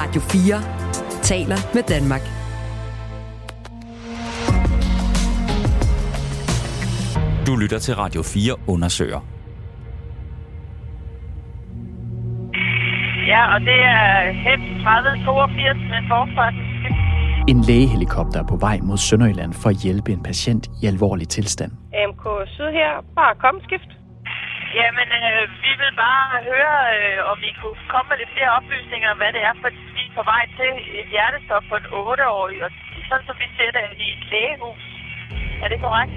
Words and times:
Radio 0.00 0.20
4 0.20 0.62
taler 1.30 1.58
med 1.74 1.82
Danmark. 1.94 2.24
Du 7.46 7.52
lytter 7.62 7.78
til 7.78 7.94
Radio 7.94 8.22
4 8.22 8.56
undersøger. 8.72 9.20
Ja, 13.32 13.42
og 13.54 13.60
det 13.60 13.80
er 13.98 14.32
HEP 14.44 14.62
3082 14.82 15.78
med 15.92 16.00
forfartsskib. 16.12 16.94
En 17.52 17.60
lægehelikopter 17.68 18.38
er 18.42 18.46
på 18.52 18.56
vej 18.56 18.76
mod 18.88 18.98
Sønderjylland 19.08 19.52
for 19.62 19.68
at 19.74 19.76
hjælpe 19.84 20.12
en 20.12 20.22
patient 20.22 20.64
i 20.82 20.86
alvorlig 20.86 21.28
tilstand. 21.28 21.72
AMK 22.00 22.24
Syd 22.54 22.70
her, 22.80 22.92
bare 23.18 23.34
kom 23.44 23.56
skift. 23.66 23.90
Jamen, 24.78 25.08
øh, 25.20 25.42
vi 25.64 25.72
vil 25.80 25.92
bare 26.06 26.28
høre, 26.50 26.76
øh, 26.96 27.30
om 27.32 27.38
I 27.48 27.52
kunne 27.60 27.78
komme 27.92 28.08
med 28.10 28.16
lidt 28.20 28.32
flere 28.36 28.50
oplysninger 28.58 29.08
om, 29.12 29.18
hvad 29.22 29.32
det 29.36 29.42
er, 29.48 29.54
for 29.62 29.68
er 29.68 29.89
på 30.16 30.22
vej 30.32 30.44
til 30.58 30.70
et 31.00 31.08
hjertestop 31.14 31.64
på 31.70 31.74
en 31.80 31.86
8-årig, 32.08 32.58
og 32.64 32.70
sådan 33.08 33.24
som 33.28 33.36
vi 33.42 33.46
ser 33.56 33.70
det 33.76 33.84
i 34.04 34.06
et 34.16 34.24
lægehus. 34.32 34.82
Er 35.62 35.68
det 35.72 35.78
korrekt? 35.86 36.12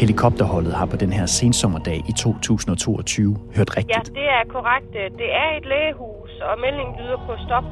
Helikopterholdet 0.00 0.74
har 0.74 0.86
på 0.86 0.96
den 0.96 1.12
her 1.12 1.26
sensommerdag 1.26 1.98
i 2.08 2.12
2022 2.12 3.36
hørt 3.56 3.70
Ja, 3.70 3.78
rigtigt. 3.78 4.14
det 4.20 4.26
er 4.38 4.44
korrekt. 4.56 4.92
Det 5.22 5.28
er 5.42 5.48
et 5.58 5.66
lægehus, 5.66 6.30
og 6.48 6.60
meldingen 6.60 6.94
lyder 7.00 7.16
på 7.28 7.32
stop. 7.46 7.64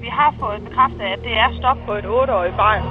Vi 0.00 0.08
har 0.18 0.34
fået 0.40 0.60
bekræftet, 0.68 1.00
at 1.14 1.18
det 1.22 1.32
er 1.44 1.48
stop 1.60 1.76
på 1.86 1.92
et 2.00 2.04
8-årigt 2.04 2.56
barn. 2.56 2.82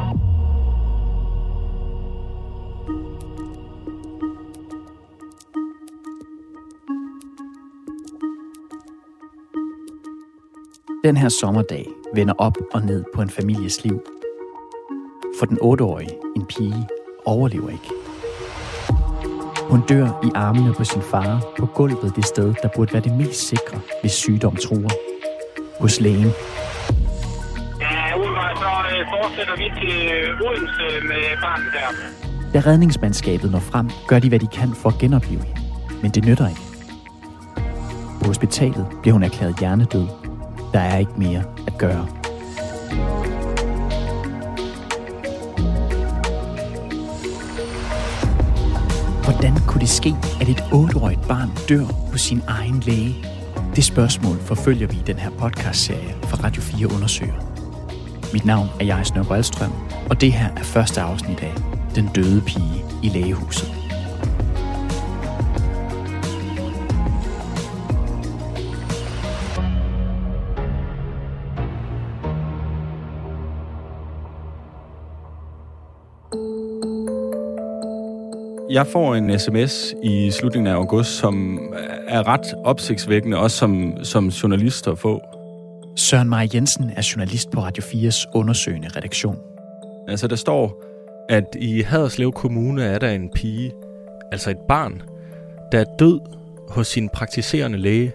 Den 11.05 11.17
her 11.17 11.29
sommerdag 11.29 11.87
vender 12.15 12.33
op 12.37 12.57
og 12.73 12.81
ned 12.81 13.03
på 13.15 13.21
en 13.21 13.29
families 13.29 13.83
liv. 13.83 14.01
For 15.39 15.45
den 15.45 15.57
8-årige, 15.57 16.09
en 16.35 16.45
pige, 16.45 16.87
overlever 17.25 17.69
ikke. 17.69 17.89
Hun 19.69 19.81
dør 19.89 20.05
i 20.23 20.29
armene 20.35 20.73
på 20.73 20.83
sin 20.83 21.01
far 21.01 21.53
på 21.59 21.65
gulvet 21.65 22.15
det 22.15 22.25
sted, 22.25 22.53
der 22.61 22.69
burde 22.75 22.93
være 22.93 23.01
det 23.01 23.17
mest 23.17 23.47
sikre, 23.47 23.79
hvis 24.01 24.11
sygdom 24.11 24.55
truer. 24.55 24.89
Hos 25.79 25.99
lægen. 25.99 26.31
Ja, 27.81 28.15
umiddelbart 28.15 28.57
så 28.57 28.71
øh, 28.91 29.05
fortsætter 29.13 29.55
vi 29.57 29.67
til 29.79 29.97
Odense 30.47 31.07
med 31.07 31.23
barnet 31.41 31.67
der. 31.73 31.87
Da 32.53 32.69
redningsmandskabet 32.69 33.51
når 33.51 33.59
frem, 33.59 33.89
gør 34.07 34.19
de, 34.19 34.29
hvad 34.29 34.39
de 34.39 34.47
kan 34.47 34.73
for 34.75 34.89
at 34.89 34.97
genopleve 34.99 35.43
hende. 35.43 35.61
Men 36.01 36.11
det 36.11 36.25
nytter 36.25 36.47
ikke. 36.47 36.61
På 38.21 38.27
hospitalet 38.27 38.87
bliver 39.01 39.13
hun 39.13 39.23
erklæret 39.23 39.59
hjernedød. 39.59 40.24
Der 40.75 40.81
er 40.81 40.97
ikke 40.97 41.11
mere 41.17 41.43
at 41.67 41.77
gøre. 41.77 42.07
Hvordan 49.23 49.57
kunne 49.67 49.81
det 49.81 49.89
ske, 49.89 50.15
at 50.41 50.49
et 50.49 50.59
8-årigt 50.59 51.27
barn 51.27 51.51
dør 51.69 51.83
hos 52.11 52.21
sin 52.21 52.41
egen 52.47 52.79
læge? 52.79 53.15
Det 53.75 53.83
spørgsmål 53.83 54.37
forfølger 54.39 54.87
vi 54.87 54.95
i 54.95 55.03
den 55.07 55.15
her 55.15 55.29
podcastserie 55.29 56.15
fra 56.23 56.37
Radio 56.43 56.61
4 56.61 56.87
Undersøger. 56.93 57.33
Mit 58.33 58.45
navn 58.45 58.67
er 58.79 58.85
Jais 58.85 59.15
Nørre 59.15 59.71
og 60.09 60.21
det 60.21 60.33
her 60.33 60.49
er 60.57 60.63
første 60.63 61.01
afsnit 61.01 61.39
af 61.39 61.53
Den 61.95 62.09
døde 62.15 62.41
pige 62.41 62.85
i 63.03 63.09
lægehuset. 63.09 63.84
Jeg 78.75 78.87
får 78.87 79.15
en 79.15 79.39
sms 79.39 79.93
i 80.03 80.31
slutningen 80.31 80.67
af 80.67 80.75
august, 80.75 81.09
som 81.09 81.59
er 82.07 82.27
ret 82.27 82.53
opsigtsvækkende, 82.63 83.37
også 83.37 83.57
som, 83.57 83.93
som 84.03 84.27
journalist 84.27 84.87
at 84.87 84.99
få. 84.99 85.21
Søren 85.95 86.29
Maja 86.29 86.47
Jensen 86.53 86.91
er 86.95 87.11
journalist 87.15 87.51
på 87.51 87.61
Radio 87.61 87.83
4's 87.83 88.31
undersøgende 88.33 88.87
redaktion. 88.95 89.37
Altså, 90.07 90.27
der 90.27 90.35
står, 90.35 90.83
at 91.29 91.55
i 91.59 91.81
Haderslev 91.81 92.31
Kommune 92.31 92.83
er 92.83 92.99
der 92.99 93.09
en 93.09 93.29
pige, 93.35 93.71
altså 94.31 94.49
et 94.49 94.57
barn, 94.67 95.01
der 95.71 95.79
er 95.79 95.85
død 95.99 96.19
hos 96.69 96.87
sin 96.87 97.09
praktiserende 97.09 97.77
læge. 97.77 98.13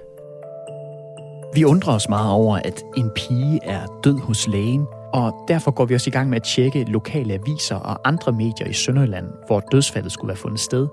Vi 1.55 1.65
undrer 1.65 1.95
os 1.95 2.09
meget 2.09 2.33
over, 2.33 2.57
at 2.57 2.83
en 2.97 3.11
pige 3.17 3.61
er 3.63 4.01
død 4.05 4.19
hos 4.21 4.49
lægen, 4.49 4.87
og 5.13 5.45
derfor 5.49 5.71
går 5.71 5.85
vi 5.85 5.95
også 5.95 6.11
i 6.11 6.13
gang 6.13 6.29
med 6.29 6.37
at 6.37 6.43
tjekke 6.43 6.85
lokale 6.85 7.35
aviser 7.35 7.77
og 7.77 8.09
andre 8.09 8.33
medier 8.33 8.67
i 8.67 8.73
Sønderjylland, 8.73 9.27
hvor 9.47 9.61
dødsfaldet 9.61 10.13
skulle 10.13 10.29
være 10.29 10.37
fundet 10.37 10.61
sted. 10.61 10.89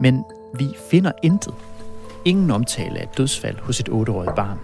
Men 0.00 0.24
vi 0.58 0.66
finder 0.90 1.12
intet. 1.22 1.54
Ingen 2.24 2.50
omtale 2.50 2.98
af 2.98 3.02
et 3.02 3.18
dødsfald 3.18 3.56
hos 3.58 3.80
et 3.80 3.88
8-årigt 3.88 4.34
barn. 4.34 4.58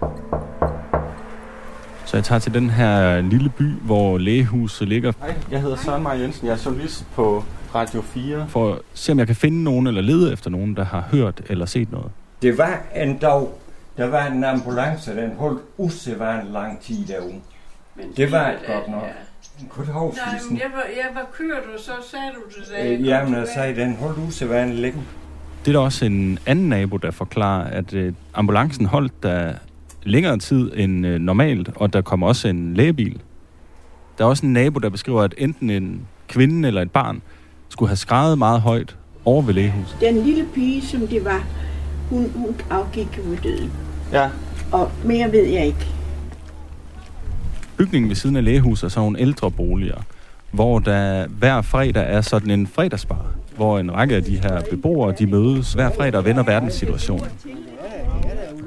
Så 2.05 2.17
jeg 2.17 2.23
tager 2.23 2.39
til 2.39 2.53
den 2.53 2.69
her 2.69 3.21
lille 3.21 3.49
by, 3.49 3.71
hvor 3.81 4.17
lægehuset 4.17 4.87
ligger. 4.87 5.13
Hej, 5.19 5.35
jeg 5.51 5.61
hedder 5.61 5.75
Søren 5.75 6.03
Maja 6.03 6.21
Jensen. 6.21 6.47
Jeg 6.47 6.53
er 6.53 6.61
journalist 6.65 7.05
på 7.15 7.43
Radio 7.75 8.01
4. 8.01 8.45
For 8.49 8.73
at 8.73 8.79
se, 8.93 9.11
om 9.11 9.19
jeg 9.19 9.27
kan 9.27 9.35
finde 9.35 9.63
nogen 9.63 9.87
eller 9.87 10.01
lede 10.01 10.33
efter 10.33 10.49
nogen, 10.49 10.75
der 10.75 10.83
har 10.83 11.07
hørt 11.11 11.41
eller 11.49 11.65
set 11.65 11.91
noget. 11.91 12.11
Det 12.41 12.57
var 12.57 12.81
en 12.95 13.17
dag, 13.17 13.47
der 13.97 14.07
var 14.07 14.25
en 14.27 14.43
ambulance, 14.43 15.15
den 15.15 15.31
holdt 15.37 15.61
usædvanligt 15.77 16.53
lang 16.53 16.81
tid 16.81 17.05
derude. 17.07 17.35
Det 18.17 18.31
var 18.31 18.47
et 18.49 18.57
godt 18.67 18.87
nok. 18.91 19.03
Kunne 19.69 19.85
du 19.87 19.91
huske 19.91 20.17
Nej, 20.25 20.37
det 20.39 20.51
men 20.51 20.59
jeg 20.59 20.67
var, 20.73 20.83
jeg 20.97 21.15
var 21.15 21.29
kørt, 21.33 21.63
og 21.73 21.79
så 21.79 21.91
sagde 22.11 22.25
du 22.35 22.59
det. 22.59 22.69
da 22.71 22.83
jeg 22.83 22.99
Øh, 22.99 23.05
Jamen, 23.07 23.33
jeg 23.33 23.47
sagde, 23.55 23.75
den 23.81 23.95
holdt 23.95 24.17
usædvanligt 24.27 24.79
længe. 24.81 25.01
Det 25.65 25.67
er 25.67 25.79
der 25.79 25.85
også 25.85 26.05
en 26.05 26.39
anden 26.45 26.69
nabo, 26.69 26.97
der 26.97 27.11
forklarer, 27.11 27.63
at 27.63 27.93
øh, 27.93 28.13
ambulancen 28.33 28.85
holdt 28.85 29.23
der 29.23 29.53
længere 30.03 30.37
tid 30.37 30.71
end 30.75 31.05
øh, 31.07 31.19
normalt, 31.19 31.69
og 31.75 31.93
der 31.93 32.01
kom 32.01 32.23
også 32.23 32.47
en 32.47 32.73
lægebil. 32.73 33.21
Der 34.17 34.23
er 34.25 34.29
også 34.29 34.45
en 34.45 34.53
nabo, 34.53 34.79
der 34.79 34.89
beskriver, 34.89 35.21
at 35.21 35.33
enten 35.37 35.69
en 35.69 36.07
kvinde 36.27 36.67
eller 36.67 36.81
et 36.81 36.91
barn 36.91 37.21
skulle 37.69 37.89
have 37.89 37.97
skrevet 37.97 38.37
meget 38.37 38.61
højt 38.61 38.95
over 39.25 39.41
ved 39.41 39.53
lægehuset. 39.53 39.97
Den 40.01 40.23
lille 40.23 40.45
pige, 40.53 40.81
som 40.81 41.07
det 41.07 41.25
var, 41.25 41.43
hun, 42.09 42.31
hun 42.35 42.55
afgik 42.69 43.19
ved 43.23 43.37
døden. 43.37 43.71
Ja. 44.11 44.29
Og 44.71 44.91
mere 45.05 45.31
ved 45.31 45.45
jeg 45.47 45.65
ikke. 45.65 45.87
Bygningen 47.79 48.09
ved 48.09 48.15
siden 48.15 48.35
af 48.35 48.43
lægehuset 48.43 48.83
er 48.83 48.89
sådan 48.89 49.01
nogle 49.05 49.19
ældre 49.19 49.51
boliger, 49.51 49.97
hvor 50.51 50.79
der 50.79 51.27
hver 51.27 51.61
fredag 51.61 52.05
er 52.13 52.21
sådan 52.21 52.51
en 52.51 52.67
fredagsbar, 52.67 53.25
hvor 53.55 53.79
en 53.79 53.93
række 53.93 54.15
af 54.15 54.23
de 54.23 54.37
her 54.37 54.61
beboere, 54.69 55.13
de 55.19 55.27
mødes 55.27 55.73
hver 55.73 55.89
fredag 55.97 56.15
og 56.15 56.25
vender 56.25 56.43
verdenssituationen. 56.43 57.25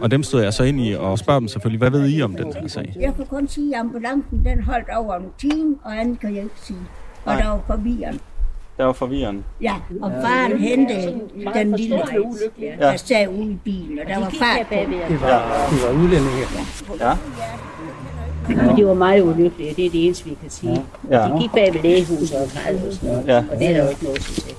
Og 0.00 0.10
dem 0.10 0.22
stod 0.22 0.42
jeg 0.42 0.52
så 0.52 0.64
ind 0.64 0.80
i 0.80 0.94
og 0.94 1.18
spørger 1.18 1.40
dem 1.40 1.48
selvfølgelig, 1.48 1.78
hvad 1.78 1.90
ved 1.90 2.08
I 2.08 2.22
om 2.22 2.36
den 2.36 2.52
her 2.60 2.68
sag? 2.68 2.96
Jeg 3.00 3.14
kan 3.16 3.26
kun 3.26 3.48
sige, 3.48 3.74
at 3.74 3.80
ambulancen 3.80 4.44
den 4.44 4.62
holdt 4.62 4.88
over 4.96 5.14
en 5.16 5.24
time, 5.38 5.76
og 5.84 6.00
andet 6.00 6.20
kan 6.20 6.34
jeg 6.34 6.42
ikke 6.42 6.60
sige. 6.62 6.78
Og 7.24 7.34
Nej. 7.34 7.42
der 7.42 7.48
var 7.48 7.60
forvirrende. 7.66 8.18
Der 8.76 8.84
var 8.84 8.92
forvirrende. 8.92 9.42
Ja, 9.60 9.74
og 10.02 10.12
faren 10.22 10.58
hentede 10.58 11.20
den 11.54 11.76
lille, 11.76 11.96
der 12.78 12.96
sad 12.96 13.28
ude 13.28 13.52
i 13.52 13.58
bilen, 13.64 13.98
og 13.98 14.06
der 14.08 14.18
var 14.18 14.30
far 14.30 14.58
på. 14.68 14.74
Det 15.08 15.20
var, 15.20 15.68
det 15.70 15.82
var 15.82 16.02
udlændinge. 16.02 16.38
Ja. 17.00 17.16
Og 18.48 18.76
det 18.76 18.86
var 18.86 18.94
meget 18.94 19.22
ulykkeligt, 19.22 19.76
det 19.76 19.86
er 19.86 19.90
det 19.90 20.04
eneste, 20.06 20.24
vi 20.24 20.34
kan 20.40 20.50
sige. 20.50 20.84
Ja. 21.10 21.16
De 21.28 21.38
gik 21.40 21.52
bag 21.52 21.74
ved 21.74 21.82
lægehuset 21.82 22.36
og 22.42 22.48
plejede 22.48 22.78
hos 22.78 23.02
noget, 23.02 23.24
Ja. 23.26 23.44
og 23.52 23.58
det 23.58 23.66
er 23.68 23.72
der 23.72 23.84
jo 23.84 23.88
ikke 23.90 24.04
noget 24.04 24.20
til. 24.20 24.54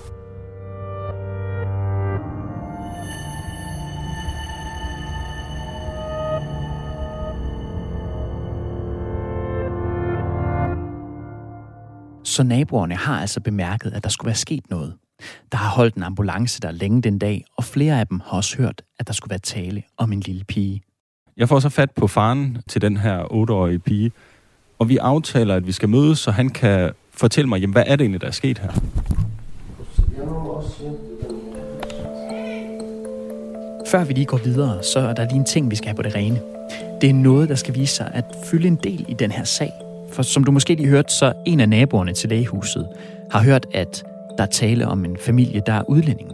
Så 12.24 12.44
naboerne 12.44 12.96
har 12.96 13.22
altså 13.22 13.40
bemærket, 13.42 13.92
at 13.94 14.04
der 14.04 14.10
skulle 14.10 14.28
være 14.28 14.36
sket 14.36 14.70
noget. 14.70 14.94
Der 15.52 15.58
har 15.58 15.70
holdt 15.70 15.96
en 15.96 16.04
ambulance 16.04 16.60
der 16.62 16.72
længe 16.72 17.02
den 17.02 17.20
dag, 17.20 17.46
og 17.58 17.64
flere 17.64 18.00
af 18.00 18.08
dem 18.08 18.20
har 18.26 18.38
også 18.38 18.58
hørt, 18.58 18.82
at 19.00 19.08
der 19.08 19.14
skulle 19.14 19.30
være 19.30 19.40
tale 19.40 19.84
om 19.98 20.12
en 20.14 20.20
lille 20.20 20.44
pige. 20.44 20.82
Jeg 21.38 21.50
får 21.50 21.60
så 21.60 21.70
fat 21.70 21.92
på 21.92 22.08
faren 22.08 22.58
til 22.68 22.82
den 22.82 22.98
her 22.98 23.24
8-årige 23.24 23.80
pige, 23.80 24.12
og 24.80 24.90
vi 24.90 24.98
aftaler, 24.98 25.56
at 25.56 25.68
vi 25.68 25.72
skal 25.72 25.90
mødes, 25.90 26.20
så 26.20 26.32
han 26.32 26.50
kan 26.50 26.92
fortælle 27.14 27.50
mig, 27.50 27.62
jamen, 27.62 27.74
hvad 27.74 27.84
er 27.88 27.96
det 27.96 28.02
egentlig, 28.02 28.22
der 28.22 28.28
er 28.28 28.32
sket 28.32 28.58
her? 28.58 28.72
Før 33.88 34.04
vi 34.04 34.14
lige 34.14 34.26
går 34.26 34.38
videre, 34.38 34.84
så 34.84 35.00
er 35.00 35.14
der 35.14 35.24
lige 35.24 35.36
en 35.36 35.46
ting, 35.46 35.72
vi 35.72 35.76
skal 35.76 35.88
have 35.88 35.96
på 35.96 36.02
det 36.02 36.16
rene. 36.16 36.42
Det 37.02 37.10
er 37.10 37.14
noget, 37.14 37.50
der 37.50 37.56
skal 37.56 37.76
vise 37.76 37.96
sig 37.96 38.12
at 38.14 38.26
fylde 38.46 38.68
en 38.68 38.80
del 38.84 39.06
i 39.08 39.14
den 39.14 39.32
her 39.32 39.44
sag. 39.44 39.72
For 40.12 40.24
som 40.24 40.44
du 40.44 40.52
måske 40.52 40.76
lige 40.76 40.88
hørte, 40.88 41.14
så 41.14 41.34
en 41.46 41.60
af 41.60 41.70
naboerne 41.70 42.14
til 42.14 42.30
lægehuset 42.30 42.88
har 43.32 43.44
hørt, 43.44 43.66
at 43.74 44.04
der 44.38 44.44
er 44.44 44.48
tale 44.48 44.88
om 44.88 45.06
en 45.06 45.18
familie, 45.26 45.62
der 45.66 45.74
er 45.74 45.90
udlænding. 45.90 46.32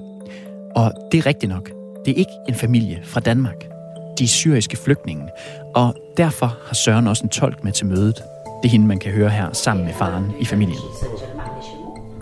Og 0.75 0.93
det 1.11 1.17
er 1.17 1.25
rigtigt 1.25 1.49
nok. 1.49 1.69
Det 2.05 2.11
er 2.11 2.15
ikke 2.15 2.31
en 2.47 2.55
familie 2.55 2.99
fra 3.03 3.19
Danmark 3.19 3.78
De 4.18 4.24
er 4.24 4.28
syriske 4.28 4.76
flygtninge, 4.76 5.28
og 5.74 5.94
derfor 6.16 6.46
har 6.66 6.74
Søren 6.74 7.06
også 7.06 7.24
en 7.24 7.28
tolk 7.28 7.64
med 7.64 7.72
til 7.72 7.86
mødet. 7.86 8.16
Det 8.62 8.68
er 8.68 8.72
hende, 8.72 8.86
man 8.86 8.98
kan 8.98 9.12
høre 9.12 9.30
her 9.30 9.52
sammen 9.52 9.84
med 9.84 9.94
faren 9.94 10.32
i 10.40 10.44
familien. 10.44 10.78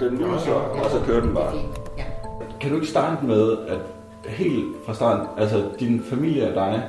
Den 0.00 0.18
lyser, 0.18 0.52
og 0.52 0.90
så 0.90 1.00
kører 1.06 1.20
den 1.20 1.34
bare. 1.34 1.52
Kan 2.60 2.70
du 2.70 2.76
ikke 2.76 2.88
starte 2.88 3.26
med, 3.26 3.56
at 3.68 3.78
helt 4.28 4.64
fra 4.86 4.94
starten, 4.94 5.26
altså 5.38 5.64
din 5.80 6.02
familie 6.10 6.48
og 6.48 6.54
dig, 6.54 6.82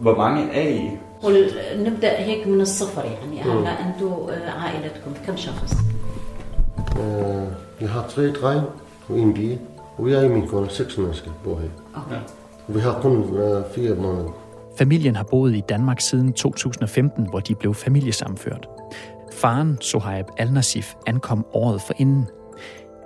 hvor 0.00 0.16
mange 0.16 0.50
er 0.52 0.68
I? 0.68 0.90
قل 1.22 1.50
نبدا 1.76 2.18
هيك 2.18 2.46
من 2.46 2.60
الصفر 2.60 3.04
يعني 3.04 3.42
هلا 3.42 3.70
انتم 3.86 4.26
عائلتكم 4.46 5.12
كم 5.26 5.36
شخص؟ 5.36 5.72
Øh, 7.00 7.46
vi 7.80 7.86
har 7.86 8.06
tre 8.08 8.32
drenge 8.32 8.64
og 9.08 9.18
en 9.18 9.34
pige, 9.34 9.60
og 9.98 10.10
jeg 10.10 10.24
og 10.24 12.02
Vi 12.73 12.79
har 12.79 12.99
kun 13.01 13.37
øh, 13.37 13.63
fire 13.75 13.95
måneder. 13.95 14.35
Familien 14.77 15.15
har 15.15 15.23
boet 15.23 15.55
i 15.55 15.61
Danmark 15.69 16.01
siden 16.01 16.33
2015, 16.33 17.27
hvor 17.29 17.39
de 17.39 17.55
blev 17.55 17.73
familiesamført. 17.73 18.67
Faren, 19.33 19.77
Sohaib 19.81 20.25
Al-Nasif, 20.37 20.93
ankom 21.07 21.45
året 21.53 21.81
forinden. 21.81 22.25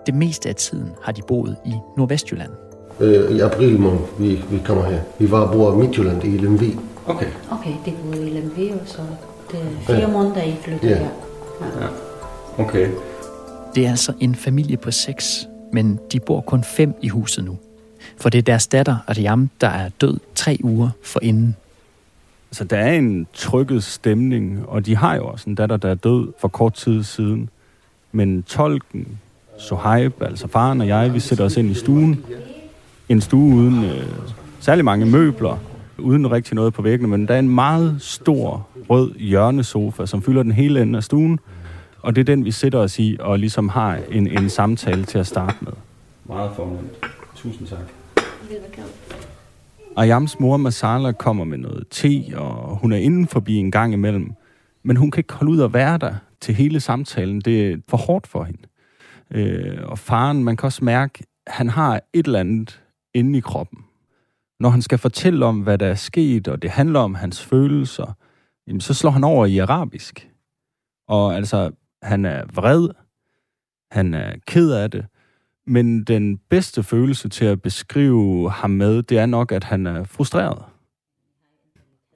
Det 0.06 0.16
meste 0.16 0.50
af 0.50 0.56
tiden 0.56 0.90
har 1.02 1.12
de 1.12 1.22
boet 1.28 1.56
i 1.66 1.74
Nordvestjylland. 1.98 2.52
Øh, 3.00 3.32
I 3.32 3.40
april 3.40 3.80
måned, 3.80 4.00
vi, 4.20 4.44
vi 4.52 4.62
kommer 4.66 4.84
her. 4.84 5.00
Vi 5.20 5.32
var 5.32 5.52
bor 5.52 5.74
i 5.74 5.76
Midtjylland 5.76 6.24
i 6.24 6.38
Lemvi. 6.38 6.76
Okay. 7.08 7.28
Okay, 7.52 7.74
det 7.86 7.94
boede 8.04 8.28
i 8.28 8.34
Lemvi, 8.34 8.70
og 8.70 8.80
så 8.86 9.02
det 9.52 9.60
er 9.60 9.86
fire 9.86 9.98
Ja. 10.00 10.08
måneder, 10.08 10.44
I 10.44 10.56
flyttede 10.64 10.92
Ja. 10.92 10.98
her. 10.98 11.10
Ja. 11.82 11.88
Okay. 12.64 12.90
Det 13.76 13.86
er 13.86 13.90
altså 13.90 14.14
en 14.20 14.36
familie 14.36 14.78
på 14.78 14.92
seks, 14.92 15.48
men 15.74 16.00
de 16.12 16.20
bor 16.20 16.42
kun 16.42 16.64
fem 16.64 16.94
i 17.02 17.08
huset 17.08 17.46
nu. 17.46 17.58
For 18.18 18.30
det 18.30 18.38
er 18.38 18.42
deres 18.42 18.68
datter, 18.68 18.98
Ariam, 19.08 19.50
der 19.62 19.68
er 19.68 19.90
død 19.90 20.18
tre 20.36 20.60
uger 20.64 20.90
forinden. 21.04 21.56
Så 22.52 22.64
der 22.64 22.78
er 22.78 22.94
en 22.94 23.28
trykket 23.34 23.84
stemning, 23.84 24.66
og 24.68 24.86
de 24.86 24.96
har 24.96 25.16
jo 25.16 25.28
også 25.28 25.50
en 25.50 25.56
datter, 25.56 25.78
der 25.78 25.90
er 25.90 25.96
død 25.96 26.34
for 26.40 26.48
kort 26.48 26.74
tid 26.74 27.04
siden. 27.04 27.50
Men 28.12 28.44
tolken, 28.44 29.08
Sohaib, 29.58 30.22
altså 30.22 30.48
faren 30.48 30.82
og 30.82 30.88
jeg, 30.88 31.14
vi 31.14 31.20
sætter 31.20 31.46
os 31.46 31.58
ind 31.58 31.72
i 31.72 31.74
stuen. 31.74 32.24
En 33.10 33.22
stue 33.22 33.56
uden 33.56 33.84
øh, 33.84 34.04
særlig 34.60 34.86
mange 34.86 35.06
møbler, 35.06 35.58
uden 35.98 36.32
rigtig 36.32 36.56
noget 36.56 36.74
på 36.74 36.82
væggene, 36.82 37.08
men 37.08 37.28
der 37.28 37.34
er 37.34 37.40
en 37.40 37.50
meget 37.50 37.96
stor 38.00 38.68
rød 38.90 39.16
hjørnesofa, 39.16 40.06
som 40.06 40.22
fylder 40.22 40.44
den 40.44 40.52
hele 40.52 40.82
ende 40.82 40.98
af 40.98 41.04
stuen. 41.04 41.40
Og 42.02 42.16
det 42.16 42.22
er 42.22 42.26
den, 42.26 42.46
vi 42.46 42.52
sætter 42.52 42.80
os 42.80 43.00
i 43.00 43.18
og 43.20 43.40
ligesom 43.40 43.70
har 43.70 44.00
en, 44.12 44.28
en 44.28 44.50
samtale 44.50 45.06
til 45.06 45.18
at 45.18 45.28
starte 45.28 45.56
med. 45.62 45.74
Meget 46.26 46.52
fornemt. 46.56 46.92
Tusind 47.36 47.68
tak. 47.68 48.05
Ayams 49.98 50.40
mor 50.40 50.58
Masala 50.58 51.12
kommer 51.12 51.44
med 51.44 51.58
noget 51.58 51.88
te, 51.90 52.24
og 52.36 52.78
hun 52.78 52.92
er 52.92 52.98
inden 52.98 53.28
forbi 53.28 53.56
en 53.56 53.72
gang 53.72 53.94
imellem. 53.94 54.34
Men 54.84 54.98
hun 54.98 55.12
kan 55.12 55.20
ikke 55.20 55.34
holde 55.34 55.52
ud 55.52 55.62
at 55.62 55.74
være 55.74 55.98
der 55.98 56.16
til 56.42 56.56
hele 56.56 56.80
samtalen. 56.80 57.42
Det 57.42 57.72
er 57.72 57.78
for 57.88 57.98
hårdt 57.98 58.28
for 58.28 58.44
hende. 58.44 58.62
Øh, 59.32 59.80
og 59.84 60.00
faren, 60.00 60.44
man 60.44 60.58
kan 60.58 60.68
også 60.68 60.86
mærke, 60.86 61.24
han 61.48 61.70
har 61.70 62.02
et 62.14 62.26
eller 62.26 62.40
andet 62.40 62.82
inde 63.14 63.38
i 63.38 63.42
kroppen. 63.42 63.80
Når 64.60 64.70
han 64.70 64.82
skal 64.82 64.98
fortælle 64.98 65.46
om, 65.46 65.60
hvad 65.60 65.78
der 65.78 65.88
er 65.88 65.96
sket, 65.96 66.48
og 66.48 66.62
det 66.62 66.70
handler 66.70 67.00
om 67.00 67.16
hans 67.16 67.46
følelser, 67.46 68.14
jamen, 68.68 68.82
så 68.82 68.94
slår 68.94 69.12
han 69.12 69.24
over 69.24 69.46
i 69.46 69.58
arabisk. 69.58 70.30
Og 71.08 71.36
altså, 71.36 71.72
han 72.02 72.26
er 72.26 72.46
vred, 72.54 72.90
han 73.92 74.14
er 74.14 74.34
ked 74.48 74.72
af 74.72 74.92
det, 74.92 75.06
men 75.68 76.04
den 76.04 76.38
bedste 76.50 76.84
følelse 76.84 77.30
til 77.30 77.46
at 77.46 77.62
beskrive 77.62 78.52
ham 78.52 78.70
med, 78.70 79.04
det 79.04 79.18
er 79.18 79.26
nok, 79.26 79.52
at 79.52 79.64
han 79.64 79.88
er 79.88 80.04
frustreret. 80.04 80.64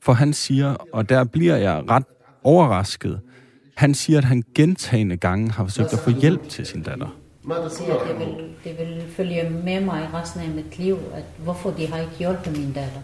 For 0.02 0.14
han 0.14 0.34
siger, 0.34 0.76
og 0.94 1.10
der 1.10 1.24
bliver 1.24 1.56
jeg 1.56 1.84
ret 1.90 2.06
overrasket, 2.44 3.22
han 3.76 3.94
siger, 3.94 4.18
at 4.18 4.24
han 4.24 4.44
gentagende 4.56 5.18
gange 5.18 5.52
har 5.52 5.64
forsøgt 5.64 5.94
at 5.94 6.00
få 6.00 6.10
hjælp 6.10 6.50
til 6.50 6.66
sin 6.66 6.84
datter. 6.84 7.16
Jeg 7.50 7.72
siger, 7.72 7.96
at 7.96 8.08
det 8.08 8.20
vil, 8.20 8.54
det 8.64 8.78
vil 8.80 9.04
følge 9.10 9.50
med 9.50 9.82
mig 9.82 10.10
resten 10.14 10.42
af 10.42 10.50
mit 10.50 10.78
liv, 10.80 10.98
at 11.14 11.24
hvorfor 11.38 11.72
de 11.72 11.88
har 11.88 12.00
ikke 12.00 12.14
hjulpet 12.20 12.58
min 12.58 12.74
datter. 12.74 13.00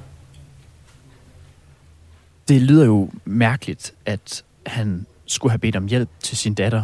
Det 2.48 2.62
lyder 2.62 2.86
jo 2.86 3.10
mærkeligt, 3.26 3.94
at 4.06 4.44
han 4.66 5.06
skulle 5.26 5.52
have 5.52 5.60
bedt 5.60 5.76
om 5.76 5.88
hjælp 5.88 6.10
til 6.20 6.38
sin 6.38 6.54
datter, 6.54 6.84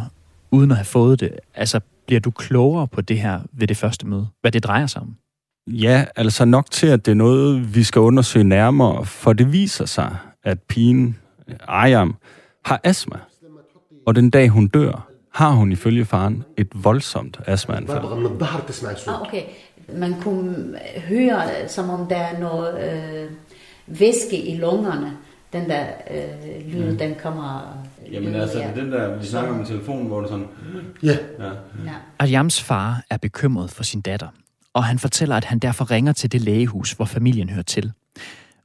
uden 0.50 0.70
at 0.70 0.76
have 0.76 0.84
fået 0.84 1.20
det. 1.20 1.30
Altså, 1.54 1.80
bliver 2.06 2.20
du 2.20 2.30
klogere 2.30 2.88
på 2.88 3.00
det 3.00 3.18
her 3.20 3.40
ved 3.52 3.66
det 3.66 3.76
første 3.76 4.06
møde? 4.06 4.26
Hvad 4.40 4.52
det 4.52 4.64
drejer 4.64 4.86
sig 4.86 5.02
om? 5.02 5.14
Ja, 5.66 6.04
altså 6.16 6.44
nok 6.44 6.70
til, 6.70 6.86
at 6.86 7.06
det 7.06 7.10
er 7.12 7.16
noget, 7.16 7.74
vi 7.74 7.82
skal 7.82 8.00
undersøge 8.00 8.44
nærmere, 8.44 9.04
for 9.04 9.32
det 9.32 9.52
viser 9.52 9.84
sig, 9.86 10.16
at 10.44 10.60
pigen, 10.60 11.16
Ayam, 11.68 12.16
har 12.64 12.80
astma. 12.84 13.16
Og 14.06 14.14
den 14.16 14.30
dag 14.30 14.48
hun 14.48 14.68
dør, 14.68 15.08
har 15.34 15.50
hun 15.50 15.72
ifølge 15.72 16.04
faren 16.04 16.44
et 16.56 16.68
voldsomt 16.74 17.40
astmaanfald. 17.46 17.98
Ah, 19.08 19.20
okay. 19.22 19.42
Man 19.98 20.14
kunne 20.20 20.78
høre, 21.08 21.42
som 21.68 21.90
om 21.90 22.06
der 22.06 22.16
er 22.16 22.40
noget 22.40 22.92
øh, 22.92 23.30
væske 23.86 24.42
i 24.46 24.56
lungerne. 24.56 25.12
Den 25.52 25.68
der 25.70 25.84
øh, 26.10 26.72
lyd, 26.72 26.90
Mm. 26.92 26.98
den 26.98 27.14
kommer... 27.22 27.78
Jamen 28.10 28.34
altså, 28.34 28.58
det 28.58 28.66
er 28.66 28.74
den 28.74 28.92
der, 28.92 29.18
vi 29.18 29.26
snakker 29.26 29.54
om 29.54 29.62
i 29.62 29.66
telefonen, 29.66 30.06
hvor 30.06 30.20
det 30.20 30.28
sådan... 30.30 30.46
Ja. 31.02 31.16
ja. 31.38 31.50
Ja. 31.84 31.94
Ariams 32.18 32.62
far 32.62 33.04
er 33.10 33.16
bekymret 33.16 33.70
for 33.70 33.82
sin 33.82 34.00
datter, 34.00 34.28
og 34.74 34.84
han 34.84 34.98
fortæller, 34.98 35.36
at 35.36 35.44
han 35.44 35.58
derfor 35.58 35.90
ringer 35.90 36.12
til 36.12 36.32
det 36.32 36.40
lægehus, 36.40 36.92
hvor 36.92 37.04
familien 37.04 37.48
hører 37.48 37.62
til. 37.62 37.92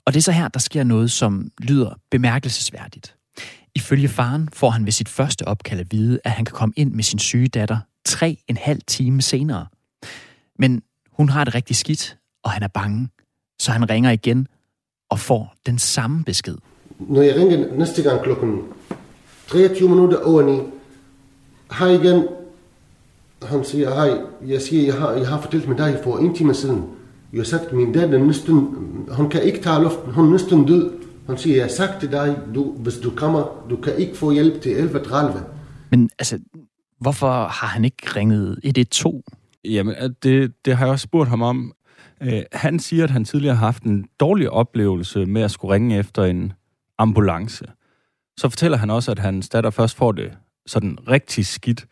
Og 0.06 0.14
det 0.14 0.20
er 0.20 0.24
så 0.24 0.32
her, 0.32 0.48
der 0.48 0.60
sker 0.60 0.84
noget, 0.84 1.12
som 1.12 1.52
lyder 1.62 2.00
bemærkelsesværdigt. 2.12 3.16
Ifølge 3.76 4.08
faren 4.08 4.50
får 4.54 4.70
han 4.70 4.86
ved 4.86 4.92
sit 4.92 5.10
første 5.10 5.48
opkald 5.48 5.80
at 5.80 5.92
vide, 5.92 6.20
at 6.24 6.32
han 6.32 6.46
kan 6.46 6.54
komme 6.54 6.74
ind 6.76 6.94
med 6.94 7.04
sin 7.04 7.20
syge 7.20 7.48
datter 7.48 7.78
tre 8.06 8.38
en 8.48 8.58
halv 8.58 8.82
time 8.88 9.22
senere. 9.22 9.66
Men 10.60 10.82
hun 11.12 11.30
har 11.30 11.44
det 11.44 11.56
rigtig 11.56 11.76
skidt, 11.76 12.18
og 12.44 12.52
han 12.52 12.64
er 12.64 12.68
bange, 12.68 13.10
så 13.60 13.72
han 13.72 13.90
ringer 13.90 14.12
igen 14.12 14.48
og 15.10 15.20
får 15.20 15.56
den 15.66 15.80
samme 15.80 16.24
besked. 16.24 16.58
Når 17.00 17.22
jeg 17.22 17.36
ringer 17.36 17.76
næste 17.76 18.04
gang 18.04 18.24
klokken 18.24 18.62
23 19.48 19.90
minutter 19.90 20.18
over 20.26 20.42
9, 20.42 20.62
hej 21.72 21.90
igen. 21.90 22.28
Han 23.42 23.64
siger, 23.64 23.94
hej, 23.94 24.22
jeg 24.48 24.62
siger, 24.62 24.86
jeg 24.86 24.94
har, 24.94 25.12
jeg 25.12 25.28
har 25.28 25.42
fortalt 25.42 25.68
med 25.68 25.78
dig 25.78 26.00
for 26.04 26.18
en 26.18 26.36
time 26.36 26.54
siden. 26.54 26.86
Jeg 27.34 27.40
har 27.40 27.46
sagt, 27.46 27.74
min 27.74 27.94
datter 27.94 28.20
næsten, 28.20 28.54
hun 29.10 29.30
kan 29.30 29.44
ikke 29.44 29.62
tage 29.62 29.84
luften, 29.84 30.14
hun 30.14 30.26
er 30.26 30.32
næsten 30.32 30.66
død. 30.66 30.92
Han 31.28 31.38
siger, 31.38 31.56
jeg 31.56 31.66
har 31.66 31.70
sagt 31.70 32.00
til 32.00 32.12
dig, 32.12 32.38
du, 32.56 32.72
hvis 32.72 32.98
du 32.98 33.10
kommer, 33.10 33.66
du 33.70 33.76
kan 33.76 33.96
ikke 33.98 34.18
få 34.18 34.32
hjælp 34.32 34.62
til 34.62 34.70
11.30. 34.70 35.40
Men 35.92 36.10
altså, 36.20 36.40
hvorfor 37.00 37.28
har 37.28 37.68
han 37.68 37.86
ikke 37.86 38.16
ringet 38.16 38.60
112? 38.64 39.16
Jamen, 39.66 39.96
det, 40.24 40.54
det 40.66 40.78
har 40.78 40.86
jeg 40.86 40.92
også 40.92 41.04
spurgt 41.04 41.30
ham 41.30 41.42
om. 41.42 41.74
Øh, 42.24 42.42
han 42.52 42.80
siger, 42.80 43.04
at 43.04 43.10
han 43.10 43.26
tidligere 43.26 43.56
har 43.56 43.66
haft 43.66 43.84
en 43.84 44.06
dårlig 44.20 44.50
oplevelse 44.50 45.26
med 45.26 45.42
at 45.42 45.52
skulle 45.52 45.74
ringe 45.74 45.98
efter 45.98 46.24
en 46.24 46.54
ambulance. 46.98 47.66
Så 48.40 48.50
fortæller 48.50 48.78
han 48.78 48.90
også, 48.90 49.12
at 49.12 49.20
hans 49.20 49.50
datter 49.50 49.70
først 49.70 49.98
får 49.98 50.12
det 50.12 50.38
sådan 50.68 50.98
rigtig 51.10 51.46
skidt 51.46 51.86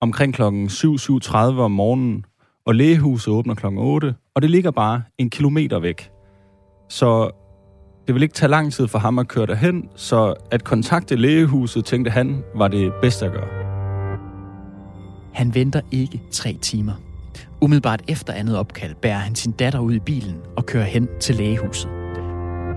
omkring 0.00 0.34
klokken 0.34 0.66
7-7.30 0.66 1.36
om 1.36 1.70
morgenen, 1.70 2.24
og 2.66 2.74
lægehuset 2.74 3.28
åbner 3.28 3.54
klokken 3.54 3.80
8, 3.80 4.14
og 4.34 4.42
det 4.42 4.50
ligger 4.50 4.70
bare 4.70 5.02
en 5.18 5.30
kilometer 5.30 5.78
væk. 5.78 6.10
Så 6.88 7.30
det 8.06 8.14
vil 8.14 8.22
ikke 8.22 8.34
tage 8.34 8.50
lang 8.50 8.72
tid 8.72 8.88
for 8.88 8.98
ham 8.98 9.18
at 9.18 9.28
køre 9.28 9.46
derhen, 9.46 9.88
så 9.96 10.34
at 10.50 10.64
kontakte 10.64 11.16
lægehuset, 11.16 11.84
tænkte 11.84 12.10
han, 12.10 12.42
var 12.54 12.68
det 12.68 12.92
bedste 13.02 13.26
at 13.26 13.32
gøre. 13.32 13.48
Han 15.34 15.54
venter 15.54 15.80
ikke 15.90 16.22
tre 16.32 16.58
timer. 16.62 16.92
Umiddelbart 17.60 18.02
efter 18.08 18.32
andet 18.32 18.58
opkald 18.58 18.94
bærer 18.94 19.18
han 19.18 19.34
sin 19.34 19.52
datter 19.52 19.78
ud 19.78 19.94
i 19.94 19.98
bilen 19.98 20.36
og 20.56 20.66
kører 20.66 20.84
hen 20.84 21.08
til 21.20 21.34
lægehuset. 21.34 21.90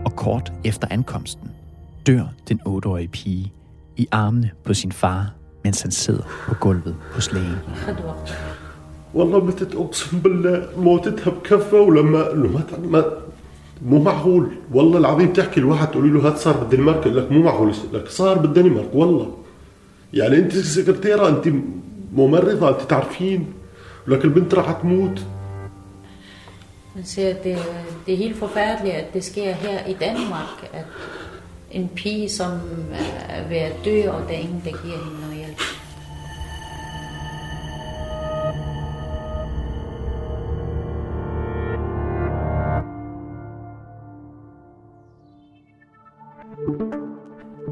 Og 0.05 0.15
kort 0.15 0.53
efter 0.63 0.87
ankomsten 0.91 1.52
dør 2.06 2.22
den 2.48 2.60
8-årige 2.68 3.08
pige 3.08 3.52
i 3.96 4.08
armene 4.12 4.50
på 4.64 4.74
sin 4.74 4.92
far, 4.92 5.34
mens 5.64 5.82
han 5.82 5.90
sidder 5.90 6.22
på 6.48 6.54
gulvet 6.54 6.96
hos 7.12 7.32
lægen. 7.32 7.58
والله 9.14 9.44
ماتت 9.44 9.74
اقسم 9.74 10.18
بالله 10.18 10.68
موتتها 10.76 11.30
بكفه 11.30 11.80
ولما 11.80 12.22
قال 12.22 12.42
له 12.42 12.48
ما 12.48 12.62
ما 12.88 13.04
مو 13.82 14.02
معقول 14.02 14.48
والله 14.72 14.98
العظيم 14.98 15.32
تحكي 15.32 15.60
لواحد 15.60 15.90
تقول 15.90 16.14
له 16.14 16.28
هات 16.28 16.38
صار 16.38 16.56
بالدنمارك 16.56 17.06
يقول 17.06 17.16
لك 17.16 17.32
مو 17.32 17.42
معقول 17.42 17.74
لك 17.92 18.08
صار 18.08 18.38
بالدنمارك 18.38 18.94
والله 18.94 19.36
يعني 20.12 20.36
انت 20.36 20.56
سكرتيره 20.56 21.28
انت 21.28 21.48
ممرضه 22.12 22.68
انت 22.68 22.80
تعرفين 22.80 23.46
لك 24.06 24.24
البنت 24.24 24.54
راح 24.54 24.72
تموت 24.72 25.20
Man 26.94 27.04
siger, 27.04 27.30
at 27.30 27.44
det, 27.44 27.58
det 28.06 28.14
er 28.14 28.16
helt 28.16 28.36
forfærdeligt, 28.36 28.94
at 28.94 29.14
det 29.14 29.24
sker 29.24 29.52
her 29.52 29.86
i 29.86 29.92
Danmark, 29.92 30.70
at 30.72 30.84
en 31.73 31.89
pige, 31.95 32.29
som 32.29 32.51
er 33.29 33.47
ved 33.47 33.57
at 33.57 33.73
dø, 33.85 34.09
og 34.09 34.21
der 34.27 34.33
er 34.33 34.39
ingen, 34.39 34.61
der 34.65 34.71
giver 34.71 35.03
hende 35.03 35.21
noget 35.21 35.35
hjælp. 35.37 35.59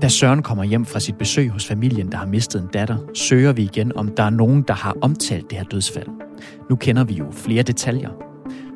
Da 0.01 0.07
Søren 0.07 0.43
kommer 0.43 0.63
hjem 0.63 0.85
fra 0.85 0.99
sit 0.99 1.17
besøg 1.17 1.49
hos 1.49 1.67
familien, 1.67 2.11
der 2.11 2.17
har 2.17 2.25
mistet 2.25 2.61
en 2.61 2.67
datter, 2.73 2.97
søger 3.13 3.53
vi 3.53 3.63
igen, 3.63 3.97
om 3.97 4.15
der 4.15 4.23
er 4.23 4.29
nogen, 4.29 4.61
der 4.61 4.73
har 4.73 4.97
omtalt 5.01 5.49
det 5.49 5.57
her 5.57 5.65
dødsfald. 5.65 6.07
Nu 6.69 6.75
kender 6.75 7.03
vi 7.03 7.13
jo 7.13 7.31
flere 7.31 7.63
detaljer. 7.63 8.09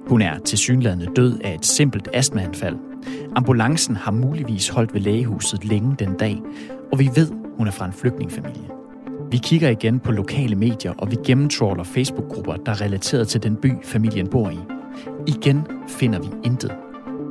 Hun 0.07 0.21
er 0.21 0.39
tilsyneladende 0.39 1.07
død 1.15 1.39
af 1.43 1.53
et 1.53 1.65
simpelt 1.65 2.09
astmaanfald. 2.13 2.75
Ambulancen 3.35 3.95
har 3.95 4.11
muligvis 4.11 4.69
holdt 4.69 4.93
ved 4.93 5.01
lægehuset 5.01 5.65
længe 5.65 5.95
den 5.99 6.13
dag, 6.13 6.41
og 6.91 6.99
vi 6.99 7.09
ved, 7.15 7.31
hun 7.57 7.67
er 7.67 7.71
fra 7.71 7.85
en 7.85 7.93
flygtningefamilie. 7.93 8.69
Vi 9.31 9.37
kigger 9.37 9.69
igen 9.69 9.99
på 9.99 10.11
lokale 10.11 10.55
medier, 10.55 10.93
og 10.97 11.11
vi 11.11 11.17
gennemtrawler 11.25 11.83
Facebook-grupper, 11.83 12.55
der 12.55 12.71
er 12.71 12.81
relateret 12.81 13.27
til 13.27 13.43
den 13.43 13.55
by, 13.55 13.71
familien 13.83 14.27
bor 14.27 14.49
i. 14.49 14.59
Igen 15.27 15.67
finder 15.87 16.19
vi 16.19 16.27
intet. 16.43 16.71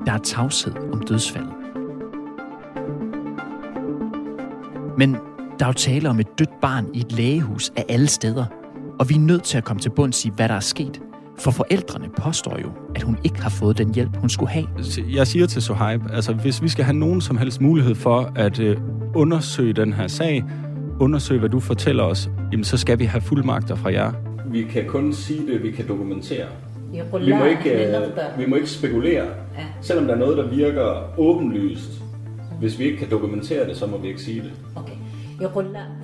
Der 0.06 0.12
er 0.12 0.18
tavshed 0.18 0.72
om 0.92 1.02
dødsfaldet. 1.02 1.52
Men 4.98 5.16
der 5.58 5.64
er 5.64 5.68
jo 5.68 5.72
tale 5.72 6.08
om 6.08 6.20
et 6.20 6.38
dødt 6.38 6.60
barn 6.60 6.86
i 6.94 7.00
et 7.00 7.12
lægehus 7.12 7.72
af 7.76 7.84
alle 7.88 8.06
steder, 8.06 8.46
og 8.98 9.08
vi 9.08 9.14
er 9.14 9.18
nødt 9.18 9.42
til 9.42 9.58
at 9.58 9.64
komme 9.64 9.80
til 9.80 9.90
bunds 9.90 10.24
i, 10.24 10.30
hvad 10.36 10.48
der 10.48 10.54
er 10.54 10.60
sket. 10.60 11.00
For 11.38 11.50
forældrene 11.50 12.08
påstår 12.22 12.58
jo, 12.62 12.68
at 12.94 13.02
hun 13.02 13.18
ikke 13.24 13.42
har 13.42 13.50
fået 13.50 13.78
den 13.78 13.94
hjælp, 13.94 14.16
hun 14.16 14.28
skulle 14.28 14.50
have. 14.50 14.66
Jeg 15.14 15.26
siger 15.26 15.46
til 15.46 15.62
Sohaib, 15.62 16.00
altså 16.12 16.32
hvis 16.32 16.62
vi 16.62 16.68
skal 16.68 16.84
have 16.84 16.96
nogen 16.96 17.20
som 17.20 17.36
helst 17.36 17.60
mulighed 17.60 17.94
for 17.94 18.32
at 18.36 18.60
øh, 18.60 18.76
undersøge 19.14 19.72
den 19.72 19.92
her 19.92 20.06
sag, 20.06 20.44
undersøge, 21.00 21.40
hvad 21.40 21.48
du 21.48 21.60
fortæller 21.60 22.02
os, 22.02 22.30
jamen 22.52 22.64
så 22.64 22.76
skal 22.76 22.98
vi 22.98 23.04
have 23.04 23.20
fuldmagter 23.20 23.74
fra 23.74 23.92
jer. 23.92 24.12
Vi 24.46 24.62
kan 24.62 24.84
kun 24.86 25.12
sige 25.12 25.52
det, 25.52 25.62
vi 25.62 25.70
kan 25.70 25.88
dokumentere. 25.88 26.46
Vi 26.92 27.32
må 27.32 27.44
ikke, 27.44 27.86
øh, 27.86 28.38
vi 28.38 28.46
må 28.46 28.56
ikke 28.56 28.70
spekulere. 28.70 29.24
Selvom 29.80 30.06
der 30.06 30.14
er 30.14 30.18
noget, 30.18 30.36
der 30.36 30.48
virker 30.48 31.18
åbenlyst, 31.18 32.02
hvis 32.60 32.78
vi 32.78 32.84
ikke 32.84 32.98
kan 32.98 33.10
dokumentere 33.10 33.68
det, 33.68 33.76
så 33.76 33.86
må 33.86 33.98
vi 33.98 34.08
ikke 34.08 34.22
sige 34.22 34.42
det. 34.42 34.52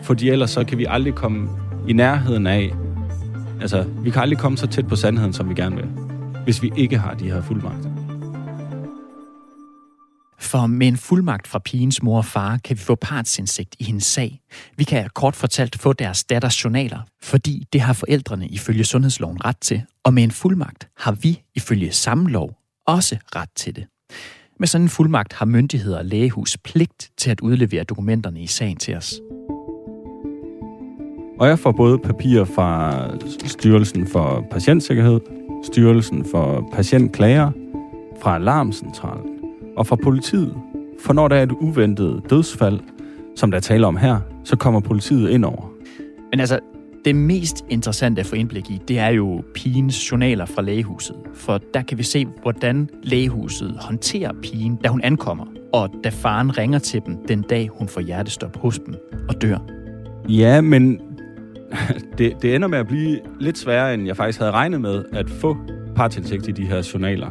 Fordi 0.02 0.28
ellers 0.28 0.50
så 0.50 0.64
kan 0.64 0.78
vi 0.78 0.86
aldrig 0.88 1.14
komme 1.14 1.48
i 1.88 1.92
nærheden 1.92 2.46
af, 2.46 2.72
altså 3.60 3.82
vi 3.82 4.10
kan 4.10 4.22
aldrig 4.22 4.38
komme 4.38 4.58
så 4.58 4.66
tæt 4.66 4.88
på 4.88 4.96
sandheden, 4.96 5.32
som 5.32 5.48
vi 5.48 5.54
gerne 5.54 5.76
vil, 5.76 5.86
hvis 6.44 6.62
vi 6.62 6.72
ikke 6.76 6.98
har 6.98 7.14
de 7.14 7.24
her 7.24 7.42
fuldmagter. 7.42 7.90
For 10.38 10.66
med 10.66 10.88
en 10.88 10.96
fuldmagt 10.96 11.46
fra 11.46 11.58
pigens 11.58 12.02
mor 12.02 12.16
og 12.16 12.24
far 12.24 12.56
kan 12.64 12.76
vi 12.76 12.82
få 12.82 12.94
partsindsigt 12.94 13.76
i 13.78 13.84
hendes 13.84 14.04
sag. 14.04 14.40
Vi 14.76 14.84
kan 14.84 15.10
kort 15.14 15.36
fortalt 15.36 15.78
få 15.78 15.92
deres 15.92 16.24
datters 16.24 16.64
journaler, 16.64 17.00
fordi 17.22 17.66
det 17.72 17.80
har 17.80 17.92
forældrene 17.92 18.48
ifølge 18.48 18.84
sundhedsloven 18.84 19.44
ret 19.44 19.56
til, 19.60 19.82
og 20.04 20.14
med 20.14 20.22
en 20.22 20.30
fuldmagt 20.30 20.88
har 20.96 21.12
vi 21.12 21.42
ifølge 21.54 21.92
samme 21.92 22.30
lov 22.30 22.56
også 22.86 23.16
ret 23.36 23.50
til 23.56 23.76
det. 23.76 23.86
Med 24.58 24.68
sådan 24.68 24.84
en 24.84 24.88
fuldmagt 24.88 25.32
har 25.32 25.46
myndigheder 25.46 25.98
og 25.98 26.04
lægehus 26.04 26.56
pligt 26.64 27.10
til 27.18 27.30
at 27.30 27.40
udlevere 27.40 27.84
dokumenterne 27.84 28.40
i 28.42 28.46
sagen 28.46 28.76
til 28.76 28.96
os. 28.96 29.14
Og 31.40 31.48
jeg 31.48 31.58
får 31.58 31.72
både 31.72 31.98
papirer 31.98 32.44
fra 32.44 32.94
Styrelsen 33.46 34.06
for 34.06 34.46
Patientsikkerhed, 34.50 35.20
Styrelsen 35.64 36.24
for 36.24 36.68
Patientklager, 36.72 37.50
fra 38.22 38.34
Alarmcentralen 38.34 39.38
og 39.76 39.86
fra 39.86 39.96
politiet. 39.96 40.54
For 41.04 41.12
når 41.12 41.28
der 41.28 41.36
er 41.36 41.42
et 41.42 41.52
uventet 41.52 42.22
dødsfald, 42.30 42.80
som 43.36 43.50
der 43.50 43.60
taler 43.60 43.88
om 43.88 43.96
her, 43.96 44.20
så 44.44 44.56
kommer 44.56 44.80
politiet 44.80 45.30
ind 45.30 45.44
over. 45.44 45.72
Men 46.30 46.40
altså, 46.40 46.58
det 47.04 47.16
mest 47.16 47.64
interessante 47.68 48.20
at 48.20 48.26
få 48.26 48.36
indblik 48.36 48.70
i, 48.70 48.80
det 48.88 48.98
er 48.98 49.08
jo 49.08 49.42
pigens 49.54 50.12
journaler 50.12 50.44
fra 50.44 50.62
lægehuset. 50.62 51.16
For 51.34 51.60
der 51.74 51.82
kan 51.82 51.98
vi 51.98 52.02
se, 52.02 52.26
hvordan 52.42 52.88
lægehuset 53.02 53.76
håndterer 53.80 54.32
pigen, 54.42 54.76
da 54.76 54.88
hun 54.88 55.00
ankommer, 55.00 55.44
og 55.72 55.90
da 56.04 56.08
faren 56.08 56.58
ringer 56.58 56.78
til 56.78 57.02
dem 57.06 57.16
den 57.28 57.42
dag, 57.42 57.68
hun 57.78 57.88
får 57.88 58.00
hjertestop 58.00 58.56
hos 58.56 58.78
dem 58.78 58.94
og 59.28 59.42
dør. 59.42 59.58
Ja, 60.28 60.60
men 60.60 61.00
det, 62.18 62.42
det 62.42 62.54
ender 62.54 62.68
med 62.68 62.78
at 62.78 62.86
blive 62.86 63.18
lidt 63.40 63.58
sværere, 63.58 63.94
end 63.94 64.06
jeg 64.06 64.16
faktisk 64.16 64.38
havde 64.38 64.52
regnet 64.52 64.80
med, 64.80 65.04
at 65.12 65.30
få 65.30 65.56
partindsigt 65.96 66.48
i 66.48 66.50
de 66.50 66.66
her 66.66 66.90
journaler. 66.94 67.30